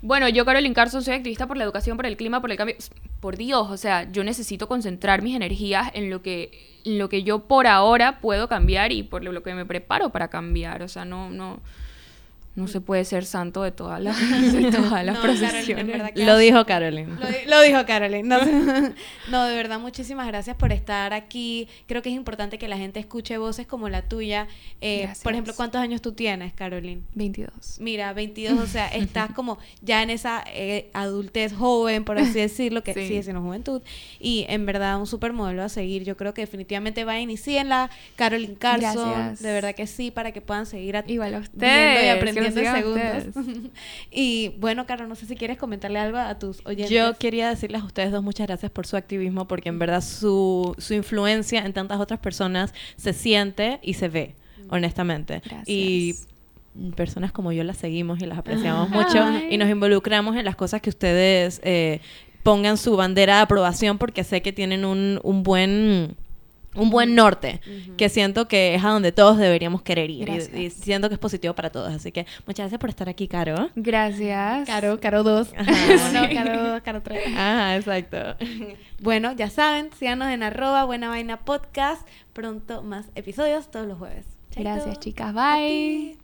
Bueno, 0.00 0.28
yo, 0.28 0.44
Carolyn 0.44 0.74
Carson, 0.74 1.02
soy 1.02 1.14
activista 1.14 1.46
por 1.46 1.56
la 1.56 1.64
educación, 1.64 1.96
por 1.96 2.06
el 2.06 2.16
clima, 2.16 2.40
por 2.40 2.50
el 2.50 2.56
cambio. 2.56 2.76
Por 3.20 3.36
Dios, 3.36 3.68
o 3.70 3.76
sea, 3.76 4.10
yo 4.10 4.24
necesito 4.24 4.66
concentrar 4.68 5.22
mis 5.22 5.36
energías 5.36 5.90
en 5.94 6.10
lo 6.10 6.22
que, 6.22 6.80
en 6.84 6.98
lo 6.98 7.08
que 7.08 7.22
yo 7.22 7.46
por 7.46 7.66
ahora 7.68 8.20
puedo 8.20 8.48
cambiar 8.48 8.90
y 8.92 9.02
por 9.04 9.22
lo 9.24 9.42
que 9.42 9.54
me 9.54 9.64
preparo 9.66 10.10
para 10.10 10.28
cambiar. 10.28 10.82
O 10.82 10.88
sea, 10.88 11.04
no, 11.04 11.30
no, 11.30 11.60
no 12.54 12.68
se 12.68 12.80
puede 12.82 13.04
ser 13.06 13.24
santo 13.24 13.62
de 13.62 13.70
todas 13.72 14.00
las, 14.02 14.18
de 14.52 14.70
todas 14.70 15.04
las 15.04 15.14
No, 15.16 15.22
Carolyn, 15.22 15.44
en 15.44 15.48
procesiones. 15.48 16.26
Lo 16.26 16.36
dijo 16.36 16.66
Caroline. 16.66 17.14
Lo, 17.18 17.26
di- 17.26 17.46
lo 17.48 17.62
dijo 17.62 17.86
Caroline. 17.86 18.22
No, 18.28 18.38
no, 19.30 19.44
de 19.46 19.56
verdad, 19.56 19.78
muchísimas 19.80 20.26
gracias 20.26 20.56
por 20.56 20.70
estar 20.72 21.12
aquí. 21.14 21.68
Creo 21.86 22.02
que 22.02 22.10
es 22.10 22.14
importante 22.14 22.58
que 22.58 22.68
la 22.68 22.76
gente 22.76 23.00
escuche 23.00 23.38
voces 23.38 23.66
como 23.66 23.88
la 23.88 24.02
tuya. 24.02 24.48
Eh, 24.80 25.08
por 25.22 25.32
ejemplo, 25.32 25.54
¿cuántos 25.56 25.80
años 25.80 26.02
tú 26.02 26.12
tienes, 26.12 26.52
Caroline? 26.52 27.02
22. 27.14 27.78
Mira, 27.80 28.12
22, 28.12 28.58
o 28.58 28.66
sea, 28.66 28.88
estás 28.94 29.32
como 29.32 29.58
ya 29.80 30.02
en 30.02 30.10
esa 30.10 30.44
eh, 30.52 30.90
adultez 30.92 31.54
joven, 31.54 32.04
por 32.04 32.18
así 32.18 32.34
decirlo, 32.38 32.82
que 32.82 32.92
Sí. 32.92 33.06
sigue 33.08 33.22
siendo 33.22 33.40
juventud. 33.40 33.80
Y 34.20 34.44
en 34.48 34.66
verdad, 34.66 34.98
un 35.00 35.06
super 35.06 35.32
modelo 35.32 35.62
a 35.62 35.68
seguir. 35.70 36.04
Yo 36.04 36.16
creo 36.18 36.34
que 36.34 36.42
definitivamente 36.42 37.04
va 37.04 37.12
a 37.12 37.20
iniciarla 37.20 37.88
Caroline 38.16 38.54
Carson. 38.56 39.10
Gracias. 39.10 39.40
De 39.42 39.52
verdad 39.52 39.74
que 39.74 39.86
sí, 39.86 40.10
para 40.10 40.32
que 40.32 40.42
puedan 40.42 40.66
seguir 40.66 40.96
a- 40.98 41.04
Igual 41.06 41.34
a 41.34 41.38
viendo 41.38 41.50
ustedes, 41.52 41.98
y 41.98 42.02
que 42.02 42.10
aprendiendo 42.10 42.41
lo 42.44 42.50
sigan 42.50 42.76
en 42.76 42.82
segundos. 42.82 43.36
ustedes. 43.36 43.70
y 44.10 44.48
bueno, 44.58 44.86
Caro, 44.86 45.06
no 45.06 45.14
sé 45.14 45.26
si 45.26 45.36
quieres 45.36 45.58
comentarle 45.58 45.98
algo 45.98 46.18
a 46.18 46.38
tus 46.38 46.64
oyentes. 46.64 46.90
Yo 46.90 47.14
quería 47.18 47.48
decirles 47.48 47.82
a 47.82 47.84
ustedes 47.84 48.12
dos 48.12 48.22
muchas 48.22 48.46
gracias 48.46 48.70
por 48.70 48.86
su 48.86 48.96
activismo, 48.96 49.46
porque 49.48 49.68
en 49.68 49.78
verdad 49.78 50.02
su, 50.02 50.74
su 50.78 50.94
influencia 50.94 51.64
en 51.64 51.72
tantas 51.72 52.00
otras 52.00 52.20
personas 52.20 52.74
se 52.96 53.12
siente 53.12 53.78
y 53.82 53.94
se 53.94 54.08
ve, 54.08 54.34
honestamente. 54.68 55.42
Gracias. 55.44 55.68
Y 55.68 56.14
personas 56.96 57.32
como 57.32 57.52
yo 57.52 57.64
las 57.64 57.76
seguimos 57.76 58.20
y 58.22 58.26
las 58.26 58.38
apreciamos 58.38 58.88
mucho 58.90 59.22
Ay. 59.22 59.48
y 59.50 59.58
nos 59.58 59.68
involucramos 59.68 60.36
en 60.36 60.44
las 60.44 60.56
cosas 60.56 60.80
que 60.80 60.90
ustedes 60.90 61.60
eh, 61.64 62.00
pongan 62.42 62.76
su 62.76 62.96
bandera 62.96 63.36
de 63.36 63.42
aprobación 63.42 63.98
porque 63.98 64.24
sé 64.24 64.42
que 64.42 64.52
tienen 64.52 64.84
un, 64.84 65.20
un 65.22 65.42
buen 65.42 66.16
un 66.74 66.90
buen 66.90 67.14
norte 67.14 67.60
que 67.96 68.08
siento 68.08 68.48
que 68.48 68.74
es 68.74 68.84
a 68.84 68.88
donde 68.88 69.12
todos 69.12 69.38
deberíamos 69.38 69.82
querer 69.82 70.10
ir 70.10 70.28
y, 70.28 70.70
siento 70.70 71.08
que 71.08 71.14
es 71.14 71.18
positivo 71.18 71.54
para 71.54 71.70
todos 71.70 71.92
así 71.92 72.12
que 72.12 72.26
muchas 72.46 72.64
gracias 72.64 72.80
por 72.80 72.90
estar 72.90 73.08
aquí 73.08 73.28
Caro 73.28 73.70
Gracias. 73.74 74.66
Caro, 74.66 75.00
Caro 75.00 75.22
2. 75.22 75.52
Ajá. 75.56 76.12
no, 76.12 76.34
Caro, 76.34 76.82
Caro 76.82 77.02
3. 77.02 77.22
ah 77.36 77.76
exacto 77.76 78.36
Bueno, 79.02 79.32
ya 79.32 79.50
saben, 79.50 79.90
síganos 79.98 80.28
en 80.30 80.44
arroba 80.44 80.84
buena 80.84 81.08
vaina 81.08 81.44
podcast. 81.44 82.06
Pronto 82.32 82.82
más 82.82 83.06
episodios 83.16 83.68
todos 83.68 83.88
los 83.88 83.98
jueves. 83.98 84.26
Chaito. 84.50 84.70
Gracias, 84.70 85.00
chicas. 85.00 85.34
Bye. 85.34 86.18